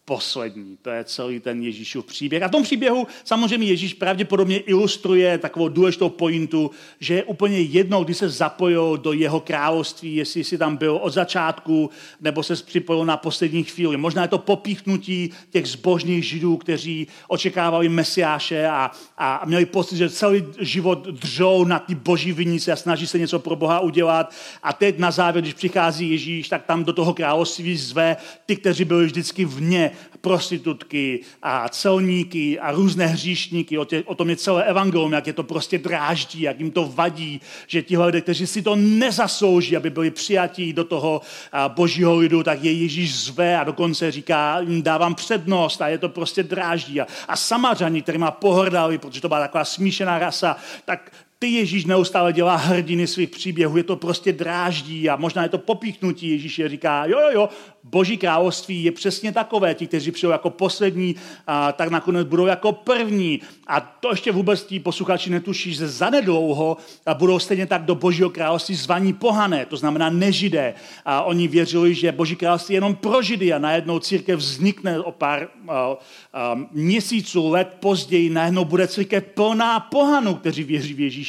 poslední. 0.06 0.78
To 0.82 0.90
je 0.90 1.04
celý 1.04 1.40
ten 1.40 1.62
Ježíšův 1.62 2.06
příběh. 2.06 2.42
A 2.42 2.48
v 2.48 2.50
tom 2.50 2.62
příběhu 2.62 3.06
samozřejmě 3.24 3.66
Ježíš 3.66 3.94
pravděpodobně 3.94 4.58
ilustruje 4.58 5.38
takovou 5.38 5.68
důležitou 5.68 6.08
pointu, 6.08 6.70
že 7.00 7.14
je 7.14 7.24
úplně 7.24 7.60
jedno, 7.60 8.04
kdy 8.04 8.14
se 8.14 8.28
zapojil 8.28 8.98
do 8.98 9.12
jeho 9.12 9.40
království, 9.40 10.16
jestli 10.16 10.44
si 10.44 10.58
tam 10.58 10.76
byl 10.76 10.98
od 11.02 11.10
začátku, 11.10 11.90
nebo 12.20 12.42
se 12.42 12.56
připojil 12.56 13.04
na 13.04 13.16
poslední 13.16 13.64
chvíli. 13.64 13.96
Možná 13.96 14.22
je 14.22 14.28
to 14.28 14.38
popíchnutí 14.38 15.30
těch 15.50 15.66
zbožných 15.66 16.24
židů, 16.24 16.56
kteří 16.56 17.06
očekávali 17.28 17.88
Mesiáše 17.88 18.66
a, 18.66 18.90
a 19.18 19.42
měli 19.46 19.66
pocit, 19.66 19.96
že 19.96 20.10
celý 20.10 20.44
život 20.58 21.06
držou 21.06 21.64
na 21.64 21.78
ty 21.78 21.94
boží 21.94 22.32
vinice 22.32 22.72
a 22.72 22.76
snaží 22.76 23.06
se 23.06 23.18
něco 23.18 23.38
pro 23.38 23.56
Boha 23.56 23.80
udělat. 23.80 24.34
A 24.62 24.72
teď 24.72 24.98
na 24.98 25.10
závěr, 25.10 25.42
když 25.42 25.54
přichází 25.54 26.10
Ježíš, 26.10 26.48
tak 26.48 26.64
tam 26.64 26.84
do 26.84 26.92
toho 26.92 27.14
království 27.14 27.76
zve 27.76 28.16
ty, 28.46 28.56
kteří 28.56 28.84
byli 28.84 29.06
vždycky 29.06 29.44
vně 29.44 29.95
prostitutky 30.20 31.20
a 31.42 31.68
celníky 31.68 32.58
a 32.58 32.72
různé 32.72 33.06
hříšníky. 33.06 33.78
O, 33.78 33.84
tě, 33.84 34.02
o 34.06 34.14
tom 34.14 34.30
je 34.30 34.36
celé 34.36 34.64
evangelium, 34.64 35.12
jak 35.12 35.26
je 35.26 35.32
to 35.32 35.42
prostě 35.42 35.78
dráždí, 35.78 36.40
jak 36.40 36.60
jim 36.60 36.70
to 36.70 36.92
vadí, 36.94 37.40
že 37.66 37.82
ti 37.82 37.98
lidé, 37.98 38.20
kteří 38.20 38.46
si 38.46 38.62
to 38.62 38.76
nezaslouží, 38.76 39.76
aby 39.76 39.90
byli 39.90 40.10
přijatí 40.10 40.72
do 40.72 40.84
toho 40.84 41.20
božího 41.68 42.16
lidu, 42.16 42.42
tak 42.42 42.64
je 42.64 42.72
Ježíš 42.72 43.18
zve 43.18 43.58
a 43.58 43.64
dokonce 43.64 44.10
říká, 44.10 44.60
jim 44.60 44.82
dávám 44.82 45.14
přednost 45.14 45.82
a 45.82 45.88
je 45.88 45.98
to 45.98 46.08
prostě 46.08 46.42
dráždí. 46.42 47.00
A, 47.00 47.06
a 47.28 47.36
samařani, 47.36 48.04
má 48.18 48.30
pohrdali, 48.30 48.98
protože 48.98 49.20
to 49.20 49.28
byla 49.28 49.40
taková 49.40 49.64
smíšená 49.64 50.18
rasa, 50.18 50.56
tak 50.84 51.12
ty 51.38 51.46
Ježíš 51.46 51.84
neustále 51.84 52.32
dělá 52.32 52.56
hrdiny 52.56 53.06
svých 53.06 53.30
příběhů, 53.30 53.76
je 53.76 53.82
to 53.82 53.96
prostě 53.96 54.32
dráždí 54.32 55.08
a 55.08 55.16
možná 55.16 55.42
je 55.42 55.48
to 55.48 55.58
popíchnutí. 55.58 56.30
Ježíš 56.30 56.58
je 56.58 56.68
říká, 56.68 57.04
jo, 57.04 57.18
jo, 57.20 57.28
jo, 57.32 57.48
boží 57.84 58.16
království 58.16 58.84
je 58.84 58.92
přesně 58.92 59.32
takové. 59.32 59.74
Ti, 59.74 59.86
kteří 59.86 60.10
přijdou 60.10 60.30
jako 60.30 60.50
poslední, 60.50 61.16
a, 61.46 61.72
tak 61.72 61.90
nakonec 61.90 62.28
budou 62.28 62.46
jako 62.46 62.72
první. 62.72 63.40
A 63.66 63.80
to 63.80 64.10
ještě 64.10 64.32
vůbec 64.32 64.64
ti 64.64 64.80
posluchači 64.80 65.30
netuší, 65.30 65.74
že 65.74 65.88
zanedlouho 65.88 66.76
a 67.06 67.14
budou 67.14 67.38
stejně 67.38 67.66
tak 67.66 67.84
do 67.84 67.94
božího 67.94 68.30
království 68.30 68.74
zvaní 68.74 69.12
pohané, 69.12 69.66
to 69.66 69.76
znamená 69.76 70.10
nežidé. 70.10 70.74
A 71.04 71.22
oni 71.22 71.48
věřili, 71.48 71.94
že 71.94 72.12
boží 72.12 72.36
království 72.36 72.72
je 72.72 72.76
jenom 72.76 72.94
pro 72.94 73.22
židy 73.22 73.52
a 73.52 73.58
najednou 73.58 73.98
církev 73.98 74.38
vznikne 74.38 75.00
o 75.00 75.12
pár 75.12 75.48
a, 75.68 75.96
a, 76.32 76.58
měsíců, 76.72 77.48
let 77.48 77.76
později, 77.80 78.30
najednou 78.30 78.64
bude 78.64 78.88
církev 78.88 79.24
plná 79.24 79.80
pohanů, 79.80 80.34
kteří 80.34 80.64
věří 80.64 80.94
v 80.94 81.00
Ježíše. 81.00 81.25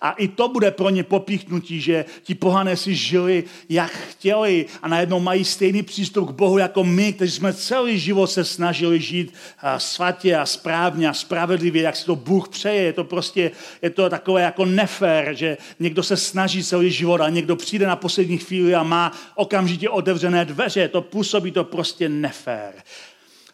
A 0.00 0.12
i 0.12 0.28
to 0.28 0.48
bude 0.48 0.70
pro 0.70 0.90
ně 0.90 1.04
popíchnutí, 1.04 1.80
že 1.80 2.04
ti 2.22 2.34
pohané 2.34 2.76
si 2.76 2.94
žili, 2.94 3.44
jak 3.68 3.90
chtěli 3.90 4.66
a 4.82 4.88
najednou 4.88 5.20
mají 5.20 5.44
stejný 5.44 5.82
přístup 5.82 6.28
k 6.28 6.32
Bohu 6.32 6.58
jako 6.58 6.84
my, 6.84 7.12
kteří 7.12 7.32
jsme 7.32 7.52
celý 7.52 7.98
život 7.98 8.26
se 8.26 8.44
snažili 8.44 9.00
žít 9.00 9.34
svatě 9.78 10.36
a 10.36 10.46
správně 10.46 11.08
a 11.08 11.14
spravedlivě, 11.14 11.82
jak 11.82 11.96
si 11.96 12.06
to 12.06 12.16
Bůh 12.16 12.48
přeje. 12.48 12.82
Je 12.82 12.92
to 12.92 13.04
prostě, 13.04 13.50
je 13.82 13.90
to 13.90 14.10
takové 14.10 14.42
jako 14.42 14.64
nefér, 14.64 15.34
že 15.34 15.56
někdo 15.80 16.02
se 16.02 16.16
snaží 16.16 16.64
celý 16.64 16.90
život 16.90 17.20
a 17.20 17.28
někdo 17.28 17.56
přijde 17.56 17.86
na 17.86 17.96
poslední 17.96 18.38
chvíli 18.38 18.74
a 18.74 18.82
má 18.82 19.12
okamžitě 19.34 19.88
otevřené 19.88 20.44
dveře. 20.44 20.88
To 20.88 21.02
působí 21.02 21.50
to 21.50 21.64
prostě 21.64 22.08
nefér. 22.08 22.72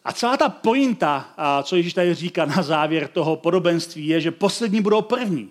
A 0.04 0.12
celá 0.12 0.36
ta 0.36 0.48
pointa, 0.48 1.34
co 1.62 1.76
Ježíš 1.76 1.94
tady 1.94 2.14
říká 2.14 2.44
na 2.44 2.62
závěr 2.62 3.08
toho 3.08 3.36
podobenství, 3.36 4.06
je, 4.06 4.20
že 4.20 4.30
poslední 4.30 4.80
budou 4.80 5.02
první. 5.02 5.48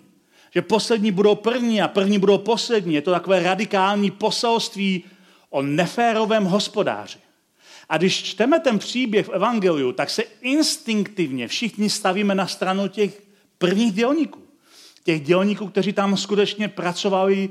Že 0.54 0.62
poslední 0.62 1.12
budou 1.12 1.34
první 1.34 1.82
a 1.82 1.88
první 1.88 2.18
budou 2.18 2.38
poslední. 2.38 2.94
Je 2.94 3.02
to 3.02 3.10
takové 3.10 3.42
radikální 3.42 4.10
poselství 4.10 5.04
o 5.50 5.62
neférovém 5.62 6.44
hospodáři. 6.44 7.18
A 7.88 7.96
když 7.96 8.22
čteme 8.22 8.60
ten 8.60 8.78
příběh 8.78 9.26
v 9.26 9.32
Evangeliu, 9.32 9.92
tak 9.92 10.10
se 10.10 10.22
instinktivně 10.40 11.48
všichni 11.48 11.90
stavíme 11.90 12.34
na 12.34 12.46
stranu 12.46 12.88
těch 12.88 13.22
prvních 13.58 13.92
dělníků. 13.92 14.42
Těch 15.04 15.20
dělníků, 15.20 15.68
kteří 15.68 15.92
tam 15.92 16.16
skutečně 16.16 16.68
pracovali 16.68 17.50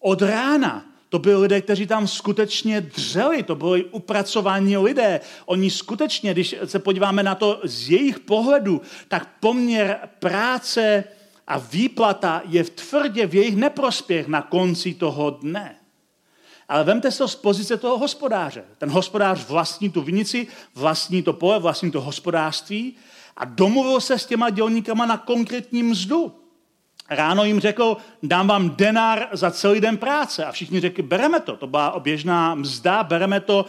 od 0.00 0.22
rána. 0.22 0.86
To 1.08 1.18
byli 1.18 1.42
lidé, 1.42 1.60
kteří 1.60 1.86
tam 1.86 2.08
skutečně 2.08 2.80
dřeli, 2.80 3.42
to 3.42 3.54
byli 3.54 3.84
upracovaní 3.84 4.76
lidé. 4.76 5.20
Oni 5.46 5.70
skutečně, 5.70 6.32
když 6.32 6.56
se 6.64 6.78
podíváme 6.78 7.22
na 7.22 7.34
to 7.34 7.60
z 7.64 7.90
jejich 7.90 8.18
pohledu, 8.18 8.82
tak 9.08 9.28
poměr 9.40 9.98
práce 10.18 11.04
a 11.46 11.58
výplata 11.58 12.42
je 12.44 12.64
v 12.64 12.70
tvrdě 12.70 13.26
v 13.26 13.34
jejich 13.34 13.56
neprospěch 13.56 14.28
na 14.28 14.42
konci 14.42 14.94
toho 14.94 15.30
dne. 15.30 15.76
Ale 16.68 16.84
vemte 16.84 17.10
se 17.10 17.18
to 17.18 17.28
z 17.28 17.36
pozice 17.36 17.76
toho 17.76 17.98
hospodáře. 17.98 18.64
Ten 18.78 18.90
hospodář 18.90 19.48
vlastní 19.48 19.90
tu 19.90 20.02
vinici, 20.02 20.46
vlastní 20.74 21.22
to 21.22 21.32
pole, 21.32 21.58
vlastní 21.58 21.90
to 21.90 22.00
hospodářství 22.00 22.96
a 23.36 23.44
domluvil 23.44 24.00
se 24.00 24.18
s 24.18 24.26
těma 24.26 24.50
dělníkama 24.50 25.06
na 25.06 25.16
konkrétní 25.16 25.82
mzdu. 25.82 26.43
Ráno 27.10 27.44
jim 27.44 27.60
řekl, 27.60 27.96
dám 28.22 28.46
vám 28.46 28.70
denár 28.70 29.28
za 29.32 29.50
celý 29.50 29.80
den 29.80 29.96
práce. 29.96 30.44
A 30.44 30.52
všichni 30.52 30.80
řekli, 30.80 31.02
bereme 31.02 31.40
to. 31.40 31.56
To 31.56 31.66
byla 31.66 31.90
oběžná 31.90 32.54
mzda, 32.54 33.04
bereme 33.04 33.40
to 33.40 33.66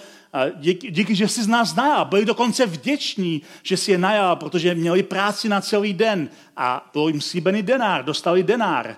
díky, 0.55 0.91
díky 0.91 1.15
že 1.15 1.27
jsi 1.27 1.43
z 1.43 1.47
nás 1.47 1.75
najal. 1.75 2.05
Byli 2.05 2.25
dokonce 2.25 2.65
vděční, 2.65 3.41
že 3.63 3.77
si 3.77 3.91
je 3.91 3.97
najal, 3.97 4.35
protože 4.35 4.75
měli 4.75 5.03
práci 5.03 5.49
na 5.49 5.61
celý 5.61 5.93
den. 5.93 6.29
A 6.57 6.89
byl 6.93 7.07
jim 7.07 7.21
slíbený 7.21 7.63
denár, 7.63 8.05
dostali 8.05 8.43
denár. 8.43 8.95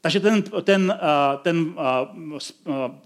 Takže 0.00 0.20
ten, 0.20 0.42
ten, 0.62 0.98
ten 1.42 1.74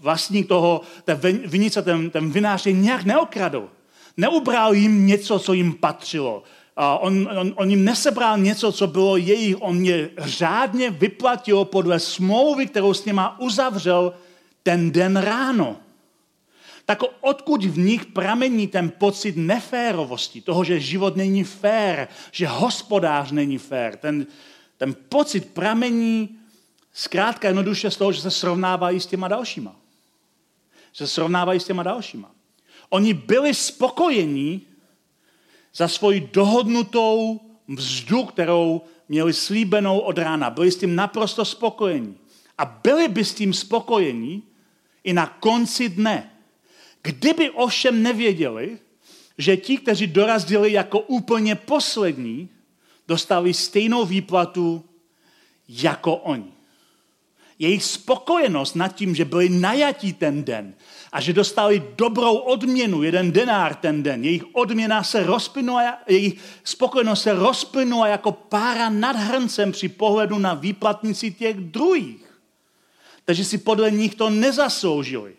vlastník 0.00 0.48
toho, 0.48 0.80
té 1.04 1.14
vinice, 1.46 1.82
ten, 1.82 2.10
ten 2.10 2.30
vinář 2.30 2.66
je 2.66 2.72
nějak 2.72 3.04
neokradl. 3.04 3.68
Neubral 4.16 4.74
jim 4.74 5.06
něco, 5.06 5.38
co 5.38 5.52
jim 5.52 5.72
patřilo. 5.72 6.42
On, 6.76 7.28
on, 7.38 7.52
on 7.56 7.70
jim 7.70 7.84
nesebral 7.84 8.38
něco, 8.38 8.72
co 8.72 8.86
bylo 8.86 9.16
jejich, 9.16 9.56
on 9.62 9.84
je 9.84 10.10
řádně 10.18 10.90
vyplatil 10.90 11.64
podle 11.64 12.00
smlouvy, 12.00 12.66
kterou 12.66 12.94
s 12.94 13.04
nima 13.04 13.40
uzavřel 13.40 14.14
ten 14.62 14.90
den 14.92 15.16
ráno. 15.16 15.76
Tak 16.84 16.98
odkud 17.20 17.64
v 17.64 17.78
nich 17.78 18.06
pramení 18.06 18.66
ten 18.66 18.90
pocit 18.90 19.36
neférovosti, 19.36 20.40
toho, 20.40 20.64
že 20.64 20.80
život 20.80 21.16
není 21.16 21.44
fér, 21.44 22.08
že 22.32 22.46
hospodář 22.46 23.30
není 23.32 23.58
fér, 23.58 23.96
ten, 23.96 24.26
ten 24.76 24.94
pocit 25.08 25.54
pramení 25.54 26.38
zkrátka 26.92 27.48
jednoduše 27.48 27.90
z 27.90 27.96
toho, 27.96 28.12
že 28.12 28.20
se 28.20 28.30
srovnávají 28.30 29.00
s 29.00 29.06
těma 29.06 29.28
dalšíma. 29.28 29.76
Že 30.92 31.06
se 31.06 31.12
srovnávají 31.12 31.60
s 31.60 31.64
těma 31.64 31.82
dalšíma. 31.82 32.30
Oni 32.88 33.14
byli 33.14 33.54
spokojení 33.54 34.66
za 35.74 35.88
svoji 35.88 36.28
dohodnutou 36.32 37.40
mzdu, 37.66 38.24
kterou 38.24 38.82
měli 39.08 39.32
slíbenou 39.32 39.98
od 39.98 40.18
rána. 40.18 40.50
Byli 40.50 40.70
s 40.70 40.76
tím 40.76 40.94
naprosto 40.94 41.44
spokojení. 41.44 42.16
A 42.58 42.64
byli 42.64 43.08
by 43.08 43.24
s 43.24 43.34
tím 43.34 43.52
spokojení 43.52 44.42
i 45.04 45.12
na 45.12 45.26
konci 45.26 45.88
dne. 45.88 46.30
Kdyby 47.02 47.50
ovšem 47.50 48.02
nevěděli, 48.02 48.78
že 49.38 49.56
ti, 49.56 49.76
kteří 49.76 50.06
dorazili 50.06 50.72
jako 50.72 51.00
úplně 51.00 51.54
poslední, 51.54 52.48
dostali 53.08 53.54
stejnou 53.54 54.04
výplatu 54.04 54.84
jako 55.68 56.16
oni. 56.16 56.52
Jejich 57.58 57.84
spokojenost 57.84 58.76
nad 58.76 58.88
tím, 58.88 59.14
že 59.14 59.24
byli 59.24 59.48
najatí 59.48 60.12
ten 60.12 60.44
den, 60.44 60.74
a 61.14 61.20
že 61.20 61.32
dostali 61.32 61.82
dobrou 61.96 62.36
odměnu, 62.36 63.02
jeden 63.02 63.32
denár 63.32 63.74
ten 63.74 64.02
den. 64.02 64.24
Jejich 64.24 64.44
odměna 64.52 65.02
se 65.02 65.22
rozplynula, 65.22 65.98
jejich 66.08 66.34
spokojenost 66.64 67.22
se 67.22 67.32
rozplynula 67.32 68.06
jako 68.06 68.32
pára 68.32 68.90
nad 68.90 69.16
hrncem 69.16 69.72
při 69.72 69.88
pohledu 69.88 70.38
na 70.38 70.54
výplatnici 70.54 71.30
těch 71.30 71.56
druhých. 71.56 72.40
Takže 73.24 73.44
si 73.44 73.58
podle 73.58 73.90
nich 73.90 74.14
to 74.14 74.30
nezasloužili. 74.30 75.34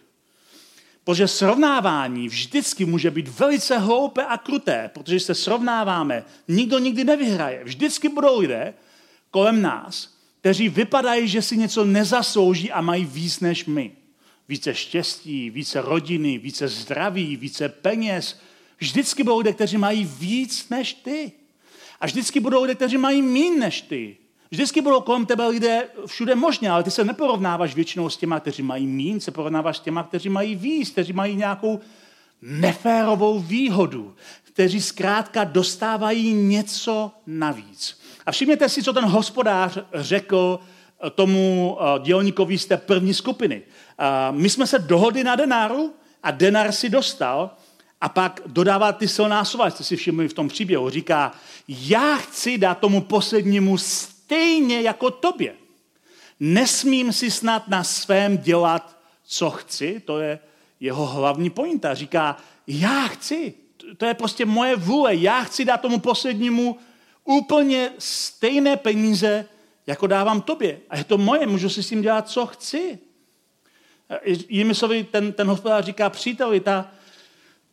Protože 1.03 1.27
srovnávání 1.27 2.27
vždycky 2.27 2.85
může 2.85 3.11
být 3.11 3.27
velice 3.27 3.77
hloupé 3.77 4.25
a 4.25 4.37
kruté, 4.37 4.89
protože 4.93 5.19
se 5.19 5.35
srovnáváme, 5.35 6.23
nikdo 6.47 6.79
nikdy 6.79 7.03
nevyhraje. 7.03 7.63
Vždycky 7.63 8.09
budou 8.09 8.39
lidé 8.39 8.73
kolem 9.31 9.61
nás, 9.61 10.09
kteří 10.39 10.69
vypadají, 10.69 11.27
že 11.27 11.41
si 11.41 11.57
něco 11.57 11.85
nezaslouží 11.85 12.71
a 12.71 12.81
mají 12.81 13.05
víc 13.05 13.39
než 13.39 13.65
my 13.65 14.04
více 14.49 14.75
štěstí, 14.75 15.49
více 15.49 15.81
rodiny, 15.81 16.37
více 16.37 16.67
zdraví, 16.67 17.35
více 17.35 17.69
peněz. 17.69 18.39
Vždycky 18.79 19.23
budou 19.23 19.37
lidé, 19.37 19.53
kteří 19.53 19.77
mají 19.77 20.05
víc 20.19 20.69
než 20.69 20.93
ty. 20.93 21.31
A 21.99 22.05
vždycky 22.05 22.39
budou 22.39 22.61
lidé, 22.61 22.75
kteří 22.75 22.97
mají 22.97 23.21
méně 23.21 23.59
než 23.59 23.81
ty. 23.81 24.17
Vždycky 24.51 24.81
budou 24.81 25.01
kolem 25.01 25.25
tebe 25.25 25.47
lidé 25.47 25.87
všude 26.05 26.35
možně, 26.35 26.69
ale 26.69 26.83
ty 26.83 26.91
se 26.91 27.03
neporovnáváš 27.03 27.75
většinou 27.75 28.09
s 28.09 28.17
těma, 28.17 28.39
kteří 28.39 28.63
mají 28.63 28.87
mín, 28.87 29.19
se 29.19 29.31
porovnáváš 29.31 29.77
s 29.77 29.79
těma, 29.79 30.03
kteří 30.03 30.29
mají 30.29 30.55
víc, 30.55 30.89
kteří 30.89 31.13
mají 31.13 31.35
nějakou 31.35 31.79
neférovou 32.41 33.39
výhodu, 33.39 34.15
kteří 34.43 34.81
zkrátka 34.81 35.43
dostávají 35.43 36.33
něco 36.33 37.11
navíc. 37.27 37.99
A 38.25 38.31
všimněte 38.31 38.69
si, 38.69 38.83
co 38.83 38.93
ten 38.93 39.05
hospodář 39.05 39.77
řekl 39.93 40.59
tomu 41.15 41.77
eh, 41.79 41.99
dělníkovi 41.99 42.57
z 42.57 42.65
té 42.65 42.77
první 42.77 43.13
skupiny. 43.13 43.61
Eh, 43.61 44.05
my 44.31 44.49
jsme 44.49 44.67
se 44.67 44.79
dohodli 44.79 45.23
na 45.23 45.35
denáru 45.35 45.93
a 46.23 46.31
denár 46.31 46.71
si 46.71 46.89
dostal 46.89 47.51
a 48.01 48.09
pak 48.09 48.41
dodává 48.45 48.91
ty 48.91 49.07
silná 49.07 49.45
slova, 49.45 49.69
jste 49.69 49.83
si 49.83 49.95
všimli 49.95 50.27
v 50.27 50.33
tom 50.33 50.47
příběhu. 50.47 50.89
Říká, 50.89 51.31
já 51.67 52.15
chci 52.15 52.57
dát 52.57 52.79
tomu 52.79 53.01
poslednímu 53.01 53.77
stejně 53.77 54.81
jako 54.81 55.11
tobě. 55.11 55.55
Nesmím 56.39 57.13
si 57.13 57.31
snad 57.31 57.67
na 57.67 57.83
svém 57.83 58.37
dělat, 58.37 58.97
co 59.23 59.49
chci, 59.49 60.01
to 60.05 60.19
je 60.19 60.39
jeho 60.79 61.05
hlavní 61.05 61.49
pointa. 61.49 61.93
Říká, 61.93 62.37
já 62.67 63.07
chci, 63.07 63.53
to 63.97 64.05
je 64.05 64.13
prostě 64.13 64.45
moje 64.45 64.75
vůle, 64.75 65.15
já 65.15 65.43
chci 65.43 65.65
dát 65.65 65.81
tomu 65.81 65.99
poslednímu 65.99 66.77
úplně 67.23 67.91
stejné 67.97 68.77
peníze, 68.77 69.45
jako 69.87 70.07
dávám 70.07 70.41
tobě. 70.41 70.79
A 70.89 70.97
je 70.97 71.03
to 71.03 71.17
moje, 71.17 71.47
můžu 71.47 71.69
si 71.69 71.83
s 71.83 71.89
tím 71.89 72.01
dělat, 72.01 72.29
co 72.29 72.45
chci. 72.45 72.99
Jinými 74.49 74.75
slovy, 74.75 75.03
ten, 75.03 75.33
ten 75.33 75.47
hospodář 75.47 75.85
říká, 75.85 76.09
příteli, 76.09 76.59
ta 76.59 76.91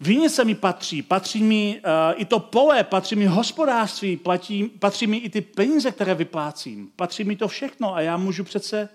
vinice 0.01 0.44
mi 0.44 0.55
patří, 0.55 1.03
patří 1.03 1.42
mi 1.42 1.81
uh, 1.85 2.20
i 2.20 2.25
to 2.25 2.38
pole, 2.38 2.85
patří 2.85 3.16
mi 3.16 3.27
hospodářství, 3.27 4.16
platí, 4.16 4.64
patří 4.64 5.07
mi 5.07 5.16
i 5.16 5.31
ty 5.31 5.40
peníze, 5.40 5.90
které 5.90 6.14
vyplácím, 6.14 6.90
patří 6.96 7.25
mi 7.25 7.37
to 7.37 7.48
všechno 7.48 7.94
a 7.94 8.01
já 8.01 8.16
můžu 8.16 8.44
přece, 8.44 8.88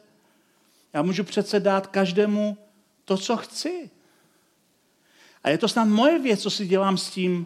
já 0.94 1.02
můžu 1.02 1.24
přece 1.24 1.60
dát 1.60 1.88
každému 1.88 2.58
to, 3.06 3.18
co 3.18 3.38
chci. 3.38 3.90
A 5.44 5.50
je 5.50 5.58
to 5.58 5.68
snad 5.68 5.86
moje 5.86 6.20
věc, 6.20 6.42
co 6.42 6.50
si 6.50 6.68
dělám 6.68 6.98
s 6.98 7.10
tím, 7.10 7.46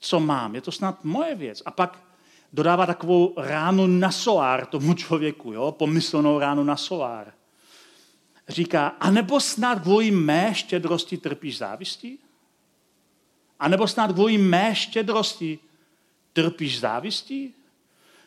co 0.00 0.20
mám. 0.20 0.54
Je 0.54 0.60
to 0.60 0.72
snad 0.72 1.04
moje 1.04 1.34
věc. 1.34 1.62
A 1.66 1.70
pak 1.70 1.98
dodává 2.52 2.86
takovou 2.86 3.34
ránu 3.36 3.86
na 3.86 4.10
solár 4.10 4.66
tomu 4.66 4.94
člověku, 4.94 5.52
jo? 5.52 5.72
pomyslnou 5.72 6.38
ránu 6.38 6.64
na 6.64 6.76
solár. 6.76 7.32
Říká, 8.48 8.88
anebo 8.88 9.40
snad 9.40 9.82
kvůli 9.82 10.10
mé 10.10 10.54
štědrosti 10.54 11.16
trpíš 11.16 11.58
závistí? 11.58 12.18
A 13.58 13.68
nebo 13.68 13.88
snad 13.88 14.12
kvůli 14.12 14.38
mé 14.38 14.74
štědrosti 14.74 15.58
trpíš 16.32 16.80
závistí? 16.80 17.54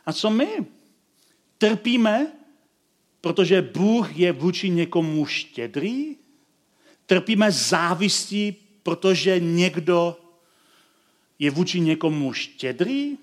A 0.05 0.13
co 0.13 0.29
my? 0.29 0.65
Trpíme, 1.57 2.31
protože 3.21 3.61
Bůh 3.61 4.17
je 4.17 4.31
vůči 4.31 4.69
někomu 4.69 5.25
štědrý? 5.25 6.15
Trpíme 7.05 7.51
závistí, 7.51 8.55
protože 8.83 9.39
někdo 9.39 10.17
je 11.39 11.51
vůči 11.51 11.79
někomu 11.79 12.33
štědrý? 12.33 13.17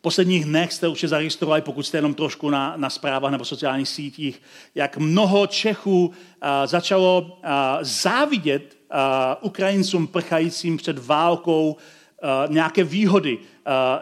Posledních 0.00 0.44
dnech 0.44 0.72
jste 0.72 0.88
určitě 0.88 1.08
zaregistrovali, 1.08 1.62
pokud 1.62 1.82
jste 1.82 1.98
jenom 1.98 2.14
trošku 2.14 2.50
na, 2.50 2.74
na 2.76 2.90
zprávách 2.90 3.32
nebo 3.32 3.44
sociálních 3.44 3.88
sítích, 3.88 4.42
jak 4.74 4.96
mnoho 4.96 5.46
Čechů 5.46 6.06
uh, 6.06 6.12
začalo 6.64 7.20
uh, 7.22 7.48
závidět 7.80 8.76
uh, 8.90 8.96
Ukrajincům 9.40 10.06
prchajícím 10.06 10.76
před 10.76 11.06
válkou 11.06 11.70
uh, 11.72 12.52
nějaké 12.52 12.84
výhody, 12.84 13.38
uh, 13.38 13.42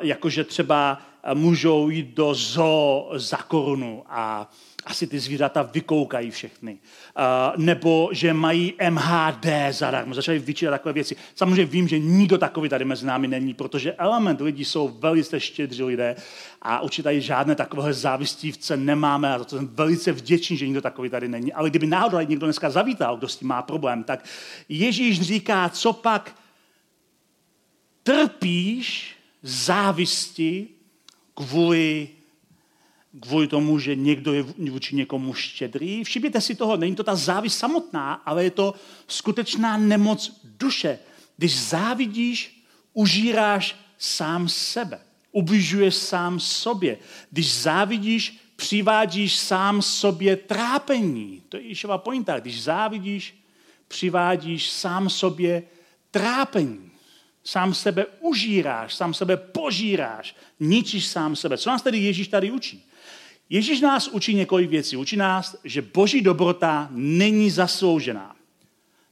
jakože 0.00 0.44
třeba 0.44 0.98
můžou 1.34 1.88
jít 1.88 2.06
do 2.14 2.34
zoo 2.34 3.11
za 3.14 3.37
korunu. 3.37 4.04
A 4.08 4.50
asi 4.88 5.07
ty 5.07 5.20
zvířata 5.20 5.62
vykoukají 5.62 6.31
všechny. 6.31 6.72
Uh, 6.72 7.64
nebo 7.64 8.09
že 8.12 8.33
mají 8.33 8.74
MHD 8.90 9.46
zadarmo. 9.70 10.14
Začali 10.14 10.38
vyčítat 10.38 10.70
takové 10.70 10.92
věci. 10.92 11.16
Samozřejmě 11.35 11.64
vím, 11.64 11.88
že 11.88 11.98
nikdo 11.98 12.38
takový 12.38 12.68
tady 12.68 12.85
mezi 12.85 13.07
námi 13.07 13.29
není, 13.29 13.55
protože 13.55 13.92
element 13.92 14.40
lidí 14.40 14.64
jsou 14.64 14.88
velice 14.88 15.40
štědří 15.40 15.83
lidé 15.83 16.16
a 16.62 16.81
určitě 16.81 17.03
tady 17.03 17.20
žádné 17.20 17.55
takové 17.55 17.92
závistívce 17.92 18.77
nemáme 18.77 19.35
a 19.35 19.38
za 19.38 19.44
to 19.44 19.57
jsem 19.57 19.68
velice 19.68 20.12
vděčný, 20.12 20.57
že 20.57 20.66
nikdo 20.66 20.81
takový 20.81 21.11
tady 21.11 21.29
není. 21.29 21.53
Ale 21.53 21.70
kdyby 21.70 21.87
náhodou 21.87 22.18
někdo 22.20 22.46
dneska 22.46 22.70
zavítal, 22.70 23.16
kdo 23.16 23.29
s 23.29 23.37
tím 23.37 23.48
má 23.48 23.62
problém, 23.62 24.05
tak 24.05 24.24
Ježíš 24.68 25.20
říká, 25.20 25.68
co 25.68 25.92
pak 25.92 26.35
trpíš 28.03 29.16
závisti 29.42 30.68
kvůli 31.35 32.09
kvůli 33.21 33.47
tomu, 33.47 33.79
že 33.79 33.94
někdo 33.94 34.33
je 34.33 34.42
vůči 34.42 34.97
někomu 34.97 35.35
štědrý. 35.35 36.05
Všimněte 36.05 36.40
si 36.40 36.55
toho, 36.55 36.77
není 36.77 36.97
to 36.97 37.05
ta 37.05 37.16
závist 37.16 37.59
samotná, 37.59 38.14
ale 38.14 38.44
je 38.44 38.51
to 38.51 38.75
skutečná 39.07 39.77
nemoc 39.77 40.40
duše. 40.44 40.99
Když 41.37 41.61
závidíš, 41.61 42.64
užíráš 42.92 43.77
sám 43.99 44.49
sebe. 44.49 45.01
Ubližuješ 45.33 45.94
sám 45.94 46.40
sobě. 46.40 46.99
Když 47.31 47.55
závidíš, 47.55 48.38
přivádíš 48.57 49.37
sám 49.37 49.83
sobě 49.83 50.37
trápení. 50.37 51.42
To 51.49 51.57
je 51.57 51.62
Ježíšova 51.62 51.99
pointa. 51.99 52.40
Když 52.40 52.62
závidíš, 52.62 53.44
přivádíš 53.88 54.71
sám 54.71 55.11
sobě 55.11 55.62
trápení. 56.11 56.90
Sám 57.44 57.75
sebe 57.75 58.07
užíráš, 58.21 58.94
sám 58.94 59.14
sebe 59.14 59.37
požíráš, 59.37 60.37
ničíš 60.61 61.07
sám 61.07 61.37
sebe. 61.37 61.59
Co 61.59 61.71
nás 61.71 61.83
tedy 61.83 61.99
Ježíš 61.99 62.29
tady 62.29 62.51
učí? 62.51 62.88
Ježíš 63.50 63.80
nás 63.80 64.08
učí 64.08 64.34
několik 64.34 64.70
věcí. 64.70 64.96
Učí 64.96 65.16
nás, 65.16 65.56
že 65.64 65.82
boží 65.82 66.20
dobrota 66.20 66.88
není 66.90 67.50
zasloužená. 67.50 68.37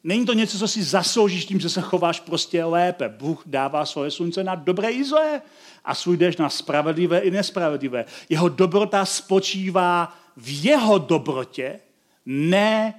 Není 0.05 0.27
to 0.27 0.33
něco, 0.33 0.59
co 0.59 0.69
si 0.69 0.83
zasloužíš 0.83 1.45
tím, 1.45 1.61
že 1.61 1.69
se 1.69 1.81
chováš 1.81 2.21
prostě 2.21 2.65
lépe. 2.65 3.09
Bůh 3.09 3.43
dává 3.47 3.87
svoje 3.87 4.11
slunce 4.11 4.45
na 4.45 4.55
dobré 4.55 4.91
i 4.91 5.05
zlé 5.05 5.43
a 5.85 5.95
svůj 5.95 6.17
déšť 6.17 6.39
na 6.39 6.49
spravedlivé 6.49 7.19
i 7.19 7.31
nespravedlivé. 7.31 8.05
Jeho 8.29 8.49
dobrota 8.49 9.05
spočívá 9.05 10.17
v 10.37 10.65
jeho 10.65 10.99
dobrotě, 10.99 11.81
ne 12.27 12.95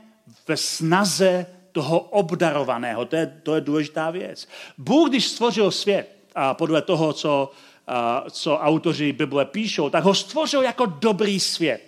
ve 0.47 0.58
snaze 0.58 1.45
toho 1.71 2.00
obdarovaného. 2.00 3.06
To 3.06 3.15
je, 3.15 3.39
to 3.43 3.56
je 3.56 3.62
důležitá 3.62 4.10
věc. 4.10 4.47
Bůh, 4.78 5.10
když 5.10 5.28
stvořil 5.28 5.71
svět, 5.71 6.17
a 6.39 6.54
podle 6.54 6.82
toho, 6.82 7.13
co 7.13 7.52
co 8.32 8.58
autoři 8.58 9.12
Bible 9.12 9.45
píšou, 9.45 9.89
tak 9.89 10.04
ho 10.04 10.13
stvořil 10.13 10.62
jako 10.62 10.86
dobrý 10.86 11.39
svět. 11.39 11.82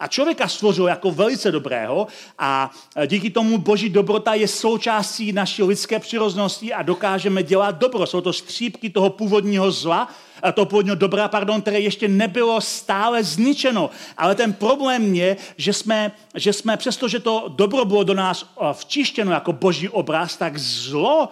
A 0.00 0.06
člověka 0.06 0.48
stvořil 0.48 0.88
jako 0.88 1.10
velice 1.10 1.52
dobrého 1.52 2.06
a 2.38 2.70
díky 3.06 3.30
tomu 3.30 3.58
boží 3.58 3.88
dobrota 3.88 4.34
je 4.34 4.48
součástí 4.48 5.32
naší 5.32 5.62
lidské 5.62 5.98
přirozenosti 5.98 6.72
a 6.72 6.82
dokážeme 6.82 7.42
dělat 7.42 7.78
dobro. 7.78 8.06
Jsou 8.06 8.20
to 8.20 8.32
střípky 8.32 8.90
toho 8.90 9.10
původního 9.10 9.70
zla, 9.70 10.08
toho 10.54 10.66
původního 10.66 10.96
dobra, 10.96 11.28
pardon, 11.28 11.60
které 11.62 11.80
ještě 11.80 12.08
nebylo 12.08 12.60
stále 12.60 13.24
zničeno. 13.24 13.90
Ale 14.16 14.34
ten 14.34 14.52
problém 14.52 15.14
je, 15.14 15.36
že 15.56 15.72
jsme, 15.72 16.12
že 16.34 16.52
jsme 16.52 16.76
přestože 16.76 17.20
to 17.20 17.44
dobro 17.48 17.84
bylo 17.84 18.04
do 18.04 18.14
nás 18.14 18.46
včištěno 18.72 19.32
jako 19.32 19.52
boží 19.52 19.88
obraz, 19.88 20.36
tak 20.36 20.58
zlo 20.58 21.28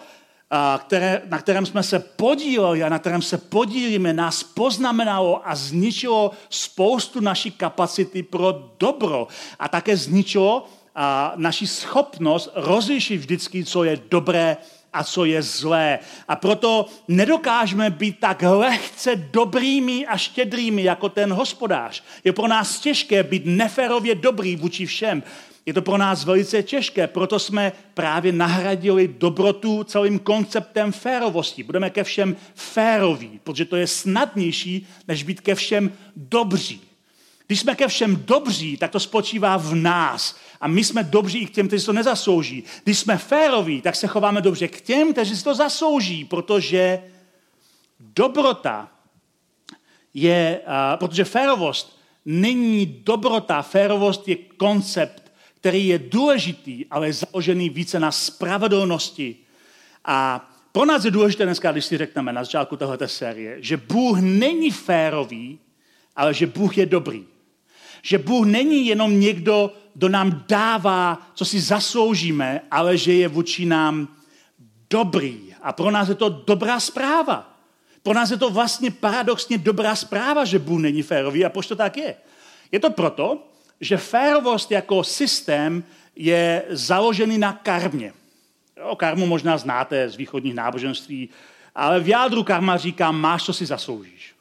které, 0.77 1.21
na 1.29 1.37
kterém 1.37 1.65
jsme 1.65 1.83
se 1.83 1.99
podíleli 1.99 2.83
a 2.83 2.89
na 2.89 2.99
kterém 2.99 3.21
se 3.21 3.37
podílíme, 3.37 4.13
nás 4.13 4.43
poznamenalo 4.43 5.41
a 5.49 5.55
zničilo 5.55 6.31
spoustu 6.49 7.19
naší 7.19 7.51
kapacity 7.51 8.23
pro 8.23 8.71
dobro. 8.79 9.27
A 9.59 9.67
také 9.67 9.97
zničilo 9.97 10.67
a, 10.95 11.33
naši 11.35 11.67
schopnost 11.67 12.49
rozlišit 12.55 13.17
vždycky, 13.17 13.65
co 13.65 13.83
je 13.83 13.99
dobré 14.09 14.57
a 14.93 15.03
co 15.03 15.25
je 15.25 15.41
zlé. 15.41 15.99
A 16.27 16.35
proto 16.35 16.85
nedokážeme 17.07 17.89
být 17.89 18.19
tak 18.19 18.41
lehce 18.41 19.15
dobrými 19.15 20.07
a 20.07 20.17
štědrými 20.17 20.83
jako 20.83 21.09
ten 21.09 21.33
hospodář. 21.33 22.03
Je 22.23 22.33
pro 22.33 22.47
nás 22.47 22.79
těžké 22.79 23.23
být 23.23 23.43
neferově 23.45 24.15
dobrý 24.15 24.55
vůči 24.55 24.85
všem. 24.85 25.23
Je 25.65 25.73
to 25.73 25.81
pro 25.81 25.97
nás 25.97 26.25
velice 26.25 26.63
těžké, 26.63 27.07
proto 27.07 27.39
jsme 27.39 27.71
právě 27.93 28.31
nahradili 28.31 29.07
dobrotu 29.07 29.83
celým 29.83 30.19
konceptem 30.19 30.91
férovosti. 30.91 31.63
Budeme 31.63 31.89
ke 31.89 32.03
všem 32.03 32.35
féroví, 32.55 33.39
protože 33.43 33.65
to 33.65 33.75
je 33.75 33.87
snadnější, 33.87 34.87
než 35.07 35.23
být 35.23 35.41
ke 35.41 35.55
všem 35.55 35.91
dobří. 36.15 36.81
Když 37.47 37.59
jsme 37.59 37.75
ke 37.75 37.87
všem 37.87 38.23
dobří, 38.25 38.77
tak 38.77 38.91
to 38.91 38.99
spočívá 38.99 39.57
v 39.57 39.75
nás. 39.75 40.35
A 40.61 40.67
my 40.67 40.83
jsme 40.83 41.03
dobří 41.03 41.39
i 41.39 41.45
k 41.45 41.53
těm, 41.53 41.67
kteří 41.67 41.85
to 41.85 41.93
nezaslouží. 41.93 42.63
Když 42.83 42.99
jsme 42.99 43.17
féroví, 43.17 43.81
tak 43.81 43.95
se 43.95 44.07
chováme 44.07 44.41
dobře 44.41 44.67
k 44.67 44.81
těm, 44.81 45.13
kteří 45.13 45.37
si 45.37 45.43
to 45.43 45.55
zaslouží, 45.55 46.25
protože 46.25 47.03
dobrota 47.99 48.89
je, 50.13 50.59
uh, 50.67 50.99
protože 50.99 51.23
férovost 51.23 51.99
není 52.25 52.85
dobrota, 52.85 53.61
férovost 53.61 54.27
je 54.27 54.35
koncept 54.35 55.24
který 55.65 55.87
je 55.87 55.99
důležitý, 55.99 56.85
ale 56.91 57.13
založený 57.13 57.69
více 57.69 57.99
na 57.99 58.11
spravedlnosti. 58.11 59.35
A 60.05 60.49
pro 60.71 60.85
nás 60.85 61.05
je 61.05 61.11
důležité 61.11 61.45
dneska, 61.45 61.71
když 61.71 61.85
si 61.85 61.97
řekneme 61.97 62.33
na 62.33 62.43
začátku 62.43 62.77
tohoto 62.77 63.07
série, 63.07 63.57
že 63.59 63.77
Bůh 63.77 64.19
není 64.21 64.71
férový, 64.71 65.59
ale 66.15 66.33
že 66.33 66.47
Bůh 66.47 66.77
je 66.77 66.85
dobrý. 66.85 67.25
Že 68.01 68.17
Bůh 68.17 68.45
není 68.45 68.87
jenom 68.87 69.19
někdo, 69.19 69.73
kdo 69.93 70.09
nám 70.09 70.45
dává, 70.47 71.31
co 71.33 71.45
si 71.45 71.59
zasloužíme, 71.59 72.61
ale 72.71 72.97
že 72.97 73.13
je 73.13 73.27
vůči 73.27 73.65
nám 73.65 74.07
dobrý. 74.89 75.55
A 75.61 75.73
pro 75.73 75.91
nás 75.91 76.09
je 76.09 76.15
to 76.15 76.29
dobrá 76.29 76.79
zpráva. 76.79 77.57
Pro 78.03 78.13
nás 78.13 78.31
je 78.31 78.37
to 78.37 78.49
vlastně 78.49 78.91
paradoxně 78.91 79.57
dobrá 79.57 79.95
zpráva, 79.95 80.45
že 80.45 80.59
Bůh 80.59 80.79
není 80.79 81.01
férový. 81.01 81.45
A 81.45 81.49
proč 81.49 81.67
to 81.67 81.75
tak 81.75 81.97
je? 81.97 82.15
Je 82.71 82.79
to 82.79 82.89
proto, 82.89 83.54
že 83.81 83.97
férovost 83.97 84.71
jako 84.71 85.03
systém 85.03 85.83
je 86.15 86.63
založený 86.69 87.37
na 87.37 87.53
karmě. 87.53 88.13
O 88.81 88.95
karmu 88.95 89.25
možná 89.25 89.57
znáte 89.57 90.09
z 90.09 90.15
východních 90.15 90.53
náboženství, 90.53 91.29
ale 91.75 91.99
v 91.99 92.07
jádru 92.07 92.43
karma 92.43 92.77
říká, 92.77 93.11
máš, 93.11 93.43
co 93.43 93.53
si 93.53 93.65
zasloužíš. 93.65 94.35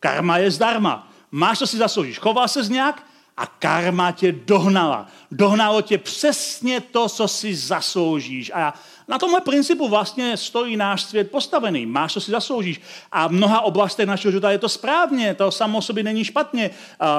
Karma 0.00 0.38
je 0.38 0.50
zdarma. 0.50 1.12
Máš, 1.30 1.58
co 1.58 1.66
si 1.66 1.76
zasloužíš. 1.76 2.18
Choval 2.18 2.48
se 2.48 2.62
nějak 2.62 3.06
a 3.36 3.46
karma 3.46 4.12
tě 4.12 4.32
dohnala. 4.32 5.08
Dohnalo 5.30 5.82
tě 5.82 5.98
přesně 5.98 6.80
to, 6.80 7.08
co 7.08 7.28
si 7.28 7.54
zasloužíš. 7.54 8.50
A 8.54 8.74
na 9.12 9.18
tomhle 9.18 9.40
principu 9.40 9.88
vlastně 9.88 10.36
stojí 10.36 10.76
náš 10.76 11.02
svět 11.02 11.30
postavený. 11.30 11.86
Máš, 11.86 12.12
co 12.12 12.20
si 12.20 12.30
zasloužíš. 12.30 12.80
A 13.12 13.28
v 13.28 13.32
mnoha 13.32 13.60
oblastech 13.60 14.06
našeho 14.06 14.32
života 14.32 14.50
je 14.50 14.58
to 14.58 14.68
správně, 14.68 15.34
to 15.34 15.50
samo 15.50 15.78
o 15.78 15.82
sobě 15.82 16.02
není 16.02 16.24
špatně. 16.24 16.70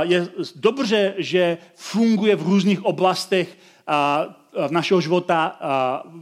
Je 0.01 0.27
dobře, 0.55 1.13
že 1.17 1.57
funguje 1.75 2.35
v 2.35 2.41
různých 2.41 2.85
oblastech 2.85 3.57
v 4.67 4.71
našeho 4.71 5.01
života 5.01 5.59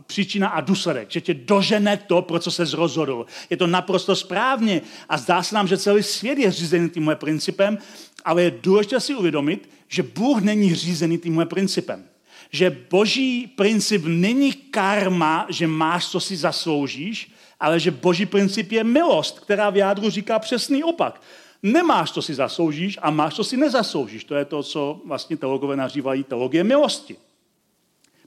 příčina 0.07 0.47
a 0.49 0.61
důsledek, 0.61 1.11
že 1.11 1.21
tě 1.21 1.33
dožene 1.33 1.97
to, 1.97 2.21
pro 2.21 2.39
co 2.39 2.51
se 2.51 2.65
rozhodl. 2.75 3.25
Je 3.49 3.57
to 3.57 3.67
naprosto 3.67 4.15
správně 4.15 4.81
a 5.09 5.17
zdá 5.17 5.43
se 5.43 5.55
nám, 5.55 5.67
že 5.67 5.77
celý 5.77 6.03
svět 6.03 6.37
je 6.37 6.51
řízený 6.51 6.89
tímhle 6.89 7.15
principem, 7.15 7.77
ale 8.25 8.43
je 8.43 8.51
důležité 8.61 8.99
si 8.99 9.15
uvědomit, 9.15 9.69
že 9.87 10.03
Bůh 10.03 10.41
není 10.41 10.75
řízený 10.75 11.17
tímhle 11.17 11.45
principem 11.45 12.10
že 12.51 12.69
boží 12.89 13.47
princip 13.47 14.03
není 14.05 14.53
karma, 14.53 15.45
že 15.49 15.67
máš, 15.67 16.07
co 16.07 16.19
si 16.19 16.37
zasloužíš, 16.37 17.31
ale 17.59 17.79
že 17.79 17.91
boží 17.91 18.25
princip 18.25 18.71
je 18.71 18.83
milost, 18.83 19.39
která 19.39 19.69
v 19.69 19.77
jádru 19.77 20.09
říká 20.09 20.39
přesný 20.39 20.83
opak. 20.83 21.21
Nemáš, 21.63 22.11
co 22.11 22.21
si 22.21 22.33
zasloužíš 22.33 22.99
a 23.01 23.11
máš, 23.11 23.35
co 23.35 23.43
si 23.43 23.57
nezasloužíš. 23.57 24.23
To 24.23 24.35
je 24.35 24.45
to, 24.45 24.63
co 24.63 25.01
vlastně 25.05 25.37
teologové 25.37 25.75
nazývají 25.75 26.23
teologie 26.23 26.63
milosti. 26.63 27.15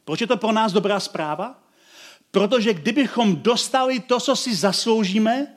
Proč 0.05 0.21
je 0.21 0.27
to 0.27 0.37
pro 0.37 0.53
nás 0.53 0.73
dobrá 0.73 1.01
zpráva? 1.01 1.61
Protože 2.31 2.75
kdybychom 2.75 3.37
dostali 3.37 4.01
to, 4.01 4.21
co 4.21 4.37
si 4.37 4.55
zasloužíme, 4.55 5.57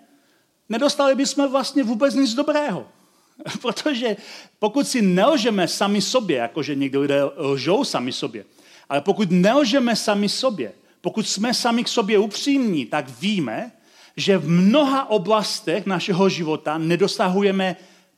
nedostali 0.70 1.16
bychom 1.16 1.52
vlastně 1.52 1.84
vůbec 1.84 2.16
nic 2.16 2.34
dobrého. 2.34 2.88
Protože 3.62 4.18
pokud 4.60 4.88
si 4.88 5.02
nelžeme 5.02 5.68
sami 5.68 6.02
sobě, 6.02 6.38
jakože 6.38 6.76
někdy 6.76 6.98
lidé 6.98 7.24
lžou 7.38 7.84
sami 7.84 8.12
sobě, 8.12 8.46
ale 8.90 9.02
pokud 9.02 9.32
nelžeme 9.32 9.96
sami 9.96 10.30
sobě, 10.30 10.74
pokud 11.02 11.28
jsme 11.28 11.54
sami 11.54 11.84
k 11.84 11.88
sobě 11.88 12.20
upřímní, 12.20 12.86
tak 12.86 13.10
víme, 13.22 13.72
že 14.18 14.38
v 14.38 14.50
mnoha 14.50 15.10
oblastech 15.10 15.86
našeho 15.86 16.30
života 16.30 16.78
nedosahujeme 16.78 17.76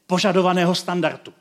požadovaného 0.08 0.76
standardu. 0.76 1.34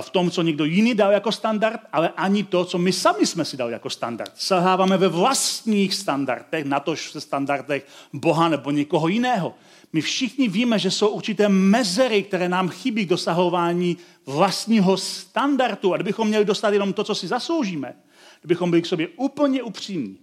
V 0.00 0.10
tom, 0.10 0.30
co 0.30 0.42
někdo 0.42 0.64
jiný 0.64 0.94
dal 0.94 1.12
jako 1.12 1.32
standard, 1.32 1.80
ale 1.92 2.08
ani 2.16 2.44
to, 2.44 2.64
co 2.64 2.78
my 2.78 2.92
sami 2.92 3.26
jsme 3.26 3.44
si 3.44 3.56
dali 3.56 3.72
jako 3.72 3.90
standard. 3.90 4.32
Selháváme 4.34 4.96
ve 4.96 5.08
vlastních 5.08 5.94
standardech, 5.94 6.64
na 6.64 6.80
tož 6.80 7.10
se 7.10 7.20
standardech 7.20 7.86
Boha 8.12 8.48
nebo 8.48 8.70
někoho 8.70 9.08
jiného. 9.08 9.54
My 9.92 10.00
všichni 10.00 10.48
víme, 10.48 10.78
že 10.78 10.90
jsou 10.90 11.08
určité 11.08 11.48
mezery, 11.48 12.22
které 12.22 12.48
nám 12.48 12.68
chybí 12.68 13.06
k 13.06 13.08
dosahování 13.08 13.96
vlastního 14.26 14.96
standardu. 14.96 15.94
A 15.94 15.96
kdybychom 15.96 16.28
měli 16.28 16.44
dostat 16.44 16.72
jenom 16.72 16.92
to, 16.92 17.04
co 17.04 17.14
si 17.14 17.28
zasloužíme, 17.28 17.94
kdybychom 18.40 18.70
byli 18.70 18.82
k 18.82 18.86
sobě 18.86 19.08
úplně 19.16 19.62
upřímní, 19.62 20.18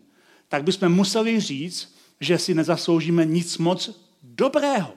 tak 0.50 0.64
bychom 0.64 0.90
museli 0.90 1.40
říct, 1.40 1.96
že 2.20 2.38
si 2.38 2.54
nezasloužíme 2.54 3.26
nic 3.26 3.58
moc 3.58 4.00
dobrého. 4.24 4.94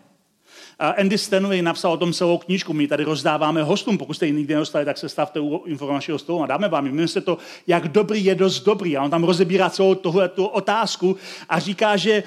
Andy 0.78 1.18
Stanley 1.18 1.62
napsal 1.62 1.92
o 1.92 1.96
tom 1.96 2.12
celou 2.12 2.38
knížku, 2.38 2.72
my 2.72 2.88
tady 2.88 3.04
rozdáváme 3.04 3.62
hostům, 3.62 3.98
pokud 3.98 4.14
jste 4.14 4.27
ji 4.27 4.33
nikdy 4.33 4.54
nedostali, 4.54 4.85
tak 4.85 4.98
se 4.98 5.08
stavte 5.08 5.40
u 5.40 5.62
informačního 5.66 6.18
stolu 6.18 6.42
a 6.42 6.46
dáme 6.46 6.68
vám. 6.68 6.85
Jmenuje 6.85 7.08
se 7.08 7.20
to, 7.20 7.38
jak 7.66 7.88
dobrý 7.88 8.25
je 8.25 8.35
dost 8.35 8.60
dobrý. 8.60 8.96
A 8.96 9.02
on 9.02 9.10
tam 9.10 9.25
rozebírá 9.25 9.70
celou 9.70 9.94
tohle 9.94 10.29
tu 10.29 10.44
otázku 10.44 11.16
a 11.48 11.58
říká, 11.58 11.96
že 11.96 12.22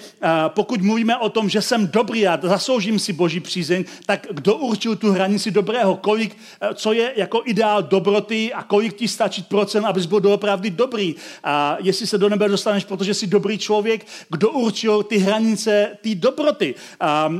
pokud 0.48 0.82
mluvíme 0.82 1.18
o 1.18 1.30
tom, 1.30 1.50
že 1.50 1.62
jsem 1.62 1.88
dobrý 1.88 2.28
a 2.28 2.40
zasloužím 2.42 3.00
si 3.00 3.14
boží 3.14 3.40
přízeň, 3.40 3.86
tak 4.06 4.28
kdo 4.32 4.56
určil 4.56 4.96
tu 4.96 5.12
hranici 5.12 5.52
dobrého? 5.52 5.96
Kolik, 5.96 6.38
co 6.74 6.94
je 6.94 7.14
jako 7.16 7.42
ideál 7.46 7.84
dobroty 7.84 8.54
a 8.54 8.64
kolik 8.64 8.94
ti 8.94 9.08
stačí 9.08 9.44
procent, 9.44 9.86
abys 9.86 10.06
byl 10.06 10.20
doopravdy 10.20 10.70
dobrý? 10.70 11.16
A 11.44 11.78
jestli 11.80 12.08
se 12.08 12.18
do 12.18 12.30
nebe 12.30 12.50
dostaneš, 12.50 12.86
protože 12.86 13.14
jsi 13.14 13.28
dobrý 13.28 13.58
člověk, 13.58 14.06
kdo 14.30 14.50
určil 14.50 15.04
ty 15.04 15.18
hranice 15.18 15.98
té 16.02 16.16
dobroty? 16.16 16.76
A 17.00 17.34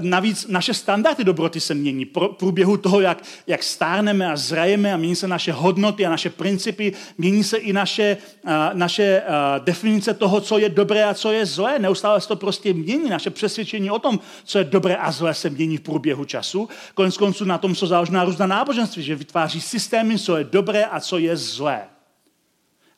navíc 0.00 0.46
naše 0.50 0.74
standardy 0.74 1.24
dobroty 1.24 1.60
se 1.60 1.74
mění. 1.74 2.04
Pro 2.04 2.28
průběhu 2.28 2.76
toho, 2.76 3.00
jak, 3.00 3.22
jak 3.46 3.62
stárneme 3.62 4.32
a 4.32 4.36
zrajeme 4.36 4.92
a 4.92 4.96
mění 4.96 5.16
se 5.16 5.28
naše 5.28 5.52
hodnoty 5.52 6.06
a 6.06 6.10
naše 6.10 6.30
principy, 6.30 6.92
mění 7.18 7.44
se 7.44 7.56
i 7.56 7.72
naše, 7.72 8.16
a, 8.44 8.70
naše 8.72 9.22
a, 9.22 9.58
definice 9.58 10.14
toho, 10.14 10.40
co 10.40 10.58
je 10.58 10.68
dobré 10.68 11.04
a 11.04 11.14
co 11.14 11.32
je 11.32 11.46
zlé. 11.46 11.78
Neustále 11.78 12.20
se 12.20 12.28
to 12.28 12.36
prostě 12.36 12.72
mění. 12.72 13.10
Naše 13.10 13.30
přesvědčení 13.30 13.90
o 13.90 13.98
tom, 13.98 14.20
co 14.44 14.58
je 14.58 14.64
dobré 14.64 14.96
a 14.96 15.12
zlé, 15.12 15.34
se 15.34 15.50
mění 15.50 15.76
v 15.76 15.80
průběhu 15.80 16.24
času. 16.24 16.68
Konec 16.94 17.16
konců 17.16 17.44
na 17.44 17.58
tom 17.58 17.74
jsou 17.74 17.86
založená 17.86 18.24
různá 18.24 18.46
náboženství, 18.46 19.02
že 19.02 19.14
vytváří 19.14 19.60
systémy, 19.60 20.18
co 20.18 20.36
je 20.36 20.44
dobré 20.44 20.84
a 20.84 21.00
co 21.00 21.18
je 21.18 21.36
zlé. 21.36 21.82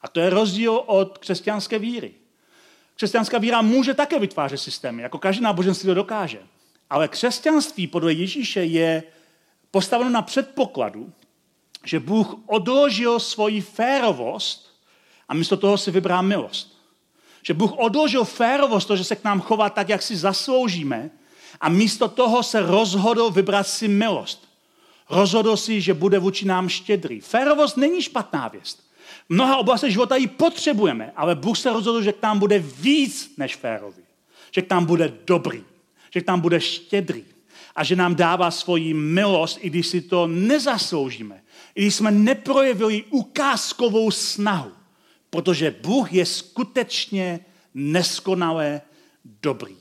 A 0.01 0.09
to 0.09 0.21
je 0.21 0.31
rozdíl 0.31 0.83
od 0.87 1.19
křesťanské 1.19 1.79
víry. 1.79 2.11
Křesťanská 2.97 3.39
víra 3.39 3.63
může 3.63 3.95
také 3.95 4.19
vytvářet 4.19 4.61
systémy, 4.61 5.03
jako 5.03 5.19
každý 5.19 5.43
náboženství 5.43 5.87
to 5.87 5.95
dokáže. 5.95 6.39
Ale 6.93 7.09
křesťanství 7.09 7.87
podle 7.87 8.13
Ježíše 8.13 8.65
je 8.65 9.03
postaveno 9.71 10.11
na 10.11 10.23
předpokladu, 10.23 11.13
že 11.85 12.01
Bůh 12.01 12.35
odložil 12.47 13.21
svoji 13.21 13.61
férovost 13.61 14.71
a 15.29 15.35
místo 15.35 15.57
toho 15.57 15.79
si 15.79 15.91
vybrá 15.91 16.23
milost. 16.23 16.77
Že 17.43 17.55
Bůh 17.55 17.73
odložil 17.77 18.25
férovost, 18.25 18.89
to, 18.89 18.97
že 18.97 19.05
se 19.05 19.17
k 19.17 19.25
nám 19.25 19.41
chová 19.41 19.71
tak, 19.71 19.89
jak 19.89 20.03
si 20.03 20.17
zasloužíme, 20.17 21.11
a 21.61 21.69
místo 21.69 22.09
toho 22.09 22.43
se 22.43 22.61
rozhodl 22.61 23.31
vybrat 23.31 23.67
si 23.67 23.89
milost. 23.89 24.49
Rozhodl 25.11 25.57
si, 25.57 25.81
že 25.81 25.95
bude 25.95 26.19
vůči 26.19 26.45
nám 26.45 26.69
štědrý. 26.69 27.21
Férovost 27.21 27.77
není 27.77 28.03
špatná 28.03 28.49
věst. 28.49 28.85
Mnoha 29.29 29.57
oblastech 29.57 29.93
života 29.93 30.17
ji 30.17 30.27
potřebujeme, 30.27 31.13
ale 31.17 31.35
Bůh 31.35 31.59
se 31.59 31.73
rozhodl, 31.73 32.03
že 32.03 32.13
k 32.13 32.23
nám 32.23 32.39
bude 32.39 32.59
víc 32.59 33.33
než 33.37 33.57
férový. 33.57 34.03
Že 34.51 34.63
k 34.63 34.71
nám 34.71 34.85
bude 34.85 35.13
dobrý 35.27 35.72
že 36.15 36.23
tam 36.23 36.41
bude 36.41 36.61
štědrý 36.61 37.25
a 37.77 37.85
že 37.85 37.97
nám 37.97 38.15
dává 38.15 38.51
svoji 38.51 38.95
milost, 38.95 39.59
i 39.61 39.71
když 39.71 39.87
si 39.87 40.01
to 40.01 40.27
nezasloužíme. 40.27 41.43
I 41.75 41.83
když 41.83 41.95
jsme 41.95 42.11
neprojevili 42.11 43.05
ukázkovou 43.11 44.11
snahu. 44.11 44.73
Protože 45.31 45.75
Bůh 45.83 46.13
je 46.13 46.27
skutečně 46.27 47.41
neskonale 47.75 48.81
dobrý. 49.43 49.75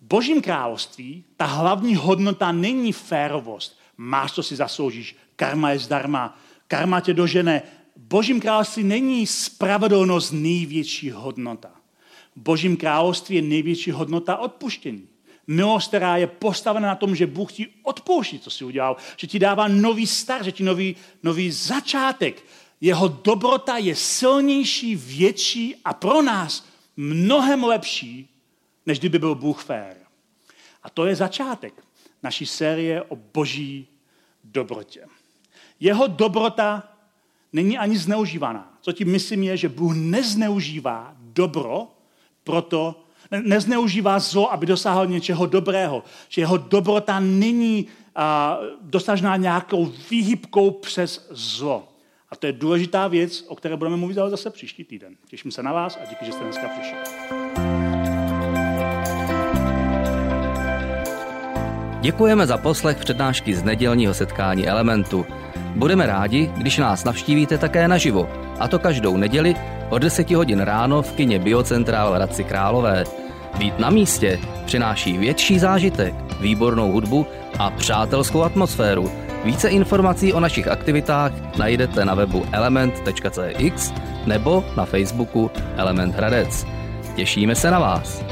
V 0.00 0.06
božím 0.06 0.42
království 0.42 1.24
ta 1.36 1.44
hlavní 1.44 1.96
hodnota 1.96 2.52
není 2.52 2.92
férovost. 2.92 3.78
Máš, 3.96 4.32
co 4.32 4.42
si 4.42 4.56
zasloužíš. 4.56 5.16
Karma 5.36 5.70
je 5.70 5.78
zdarma. 5.78 6.38
Karma 6.68 7.00
tě 7.00 7.14
dožene. 7.14 7.62
V 7.96 8.00
božím 8.00 8.40
království 8.40 8.84
není 8.84 9.26
spravedlnost 9.26 10.32
největší 10.32 11.10
hodnota. 11.10 11.70
V 12.36 12.40
božím 12.40 12.76
království 12.76 13.36
je 13.36 13.42
největší 13.42 13.90
hodnota 13.90 14.36
odpuštění. 14.36 15.08
Milost, 15.46 15.88
která 15.88 16.16
je 16.16 16.26
postavena 16.26 16.88
na 16.88 16.94
tom, 16.94 17.16
že 17.16 17.26
Bůh 17.26 17.52
ti 17.52 17.68
odpouští, 17.82 18.38
co 18.38 18.50
si 18.50 18.64
udělal, 18.64 18.96
že 19.16 19.26
ti 19.26 19.38
dává 19.38 19.68
nový 19.68 20.06
start, 20.06 20.44
že 20.44 20.52
ti 20.52 20.62
nový, 20.62 20.96
nový 21.22 21.50
začátek. 21.50 22.44
Jeho 22.80 23.08
dobrota 23.08 23.76
je 23.76 23.96
silnější, 23.96 24.96
větší 24.96 25.76
a 25.84 25.94
pro 25.94 26.22
nás 26.22 26.66
mnohem 26.96 27.64
lepší, 27.64 28.28
než 28.86 28.98
kdyby 28.98 29.18
byl 29.18 29.34
Bůh 29.34 29.64
fér. 29.64 29.96
A 30.82 30.90
to 30.90 31.06
je 31.06 31.16
začátek 31.16 31.84
naší 32.22 32.46
série 32.46 33.02
o 33.02 33.16
boží 33.16 33.88
dobrotě. 34.44 35.06
Jeho 35.80 36.06
dobrota 36.06 36.82
není 37.52 37.78
ani 37.78 37.98
zneužívaná. 37.98 38.78
Co 38.80 38.92
tím 38.92 39.10
myslím 39.10 39.42
je, 39.42 39.56
že 39.56 39.68
Bůh 39.68 39.92
nezneužívá 39.96 41.16
dobro 41.18 41.88
proto, 42.44 43.03
nezneužívá 43.42 44.18
zlo, 44.18 44.52
aby 44.52 44.66
dosáhl 44.66 45.06
něčeho 45.06 45.46
dobrého. 45.46 46.02
Že 46.28 46.42
jeho 46.42 46.56
dobrota 46.56 47.20
není 47.20 47.86
a, 48.16 48.58
dosažená 48.80 49.36
nějakou 49.36 49.92
výhybkou 50.10 50.70
přes 50.70 51.26
zlo. 51.30 51.88
A 52.30 52.36
to 52.36 52.46
je 52.46 52.52
důležitá 52.52 53.08
věc, 53.08 53.44
o 53.48 53.56
které 53.56 53.76
budeme 53.76 53.96
mluvit 53.96 54.18
ale 54.18 54.30
zase 54.30 54.50
příští 54.50 54.84
týden. 54.84 55.14
Těším 55.28 55.50
se 55.50 55.62
na 55.62 55.72
vás 55.72 55.98
a 56.02 56.06
díky, 56.10 56.24
že 56.24 56.32
jste 56.32 56.44
dneska 56.44 56.68
přišli. 56.68 56.98
Děkujeme 62.00 62.46
za 62.46 62.56
poslech 62.58 62.98
přednášky 62.98 63.54
z 63.54 63.62
nedělního 63.62 64.14
setkání 64.14 64.68
Elementu. 64.68 65.26
Budeme 65.74 66.06
rádi, 66.06 66.50
když 66.56 66.78
nás 66.78 67.04
navštívíte 67.04 67.58
také 67.58 67.88
naživo, 67.88 68.30
a 68.58 68.68
to 68.68 68.78
každou 68.78 69.16
neděli 69.16 69.54
od 69.90 69.98
10 69.98 70.30
hodin 70.30 70.60
ráno 70.60 71.02
v 71.02 71.12
kině 71.12 71.38
Biocentrál 71.38 72.10
v 72.10 72.14
Hradci 72.14 72.44
Králové. 72.44 73.04
Být 73.58 73.78
na 73.78 73.90
místě 73.90 74.40
přináší 74.66 75.18
větší 75.18 75.58
zážitek, 75.58 76.14
výbornou 76.40 76.92
hudbu 76.92 77.26
a 77.58 77.70
přátelskou 77.70 78.42
atmosféru. 78.42 79.10
Více 79.44 79.68
informací 79.68 80.32
o 80.32 80.40
našich 80.40 80.68
aktivitách 80.68 81.32
najdete 81.58 82.04
na 82.04 82.14
webu 82.14 82.46
element.cx 82.52 83.92
nebo 84.26 84.64
na 84.76 84.84
Facebooku 84.84 85.50
Element 85.76 86.14
Hradec. 86.14 86.66
Těšíme 87.16 87.54
se 87.54 87.70
na 87.70 87.78
vás. 87.78 88.24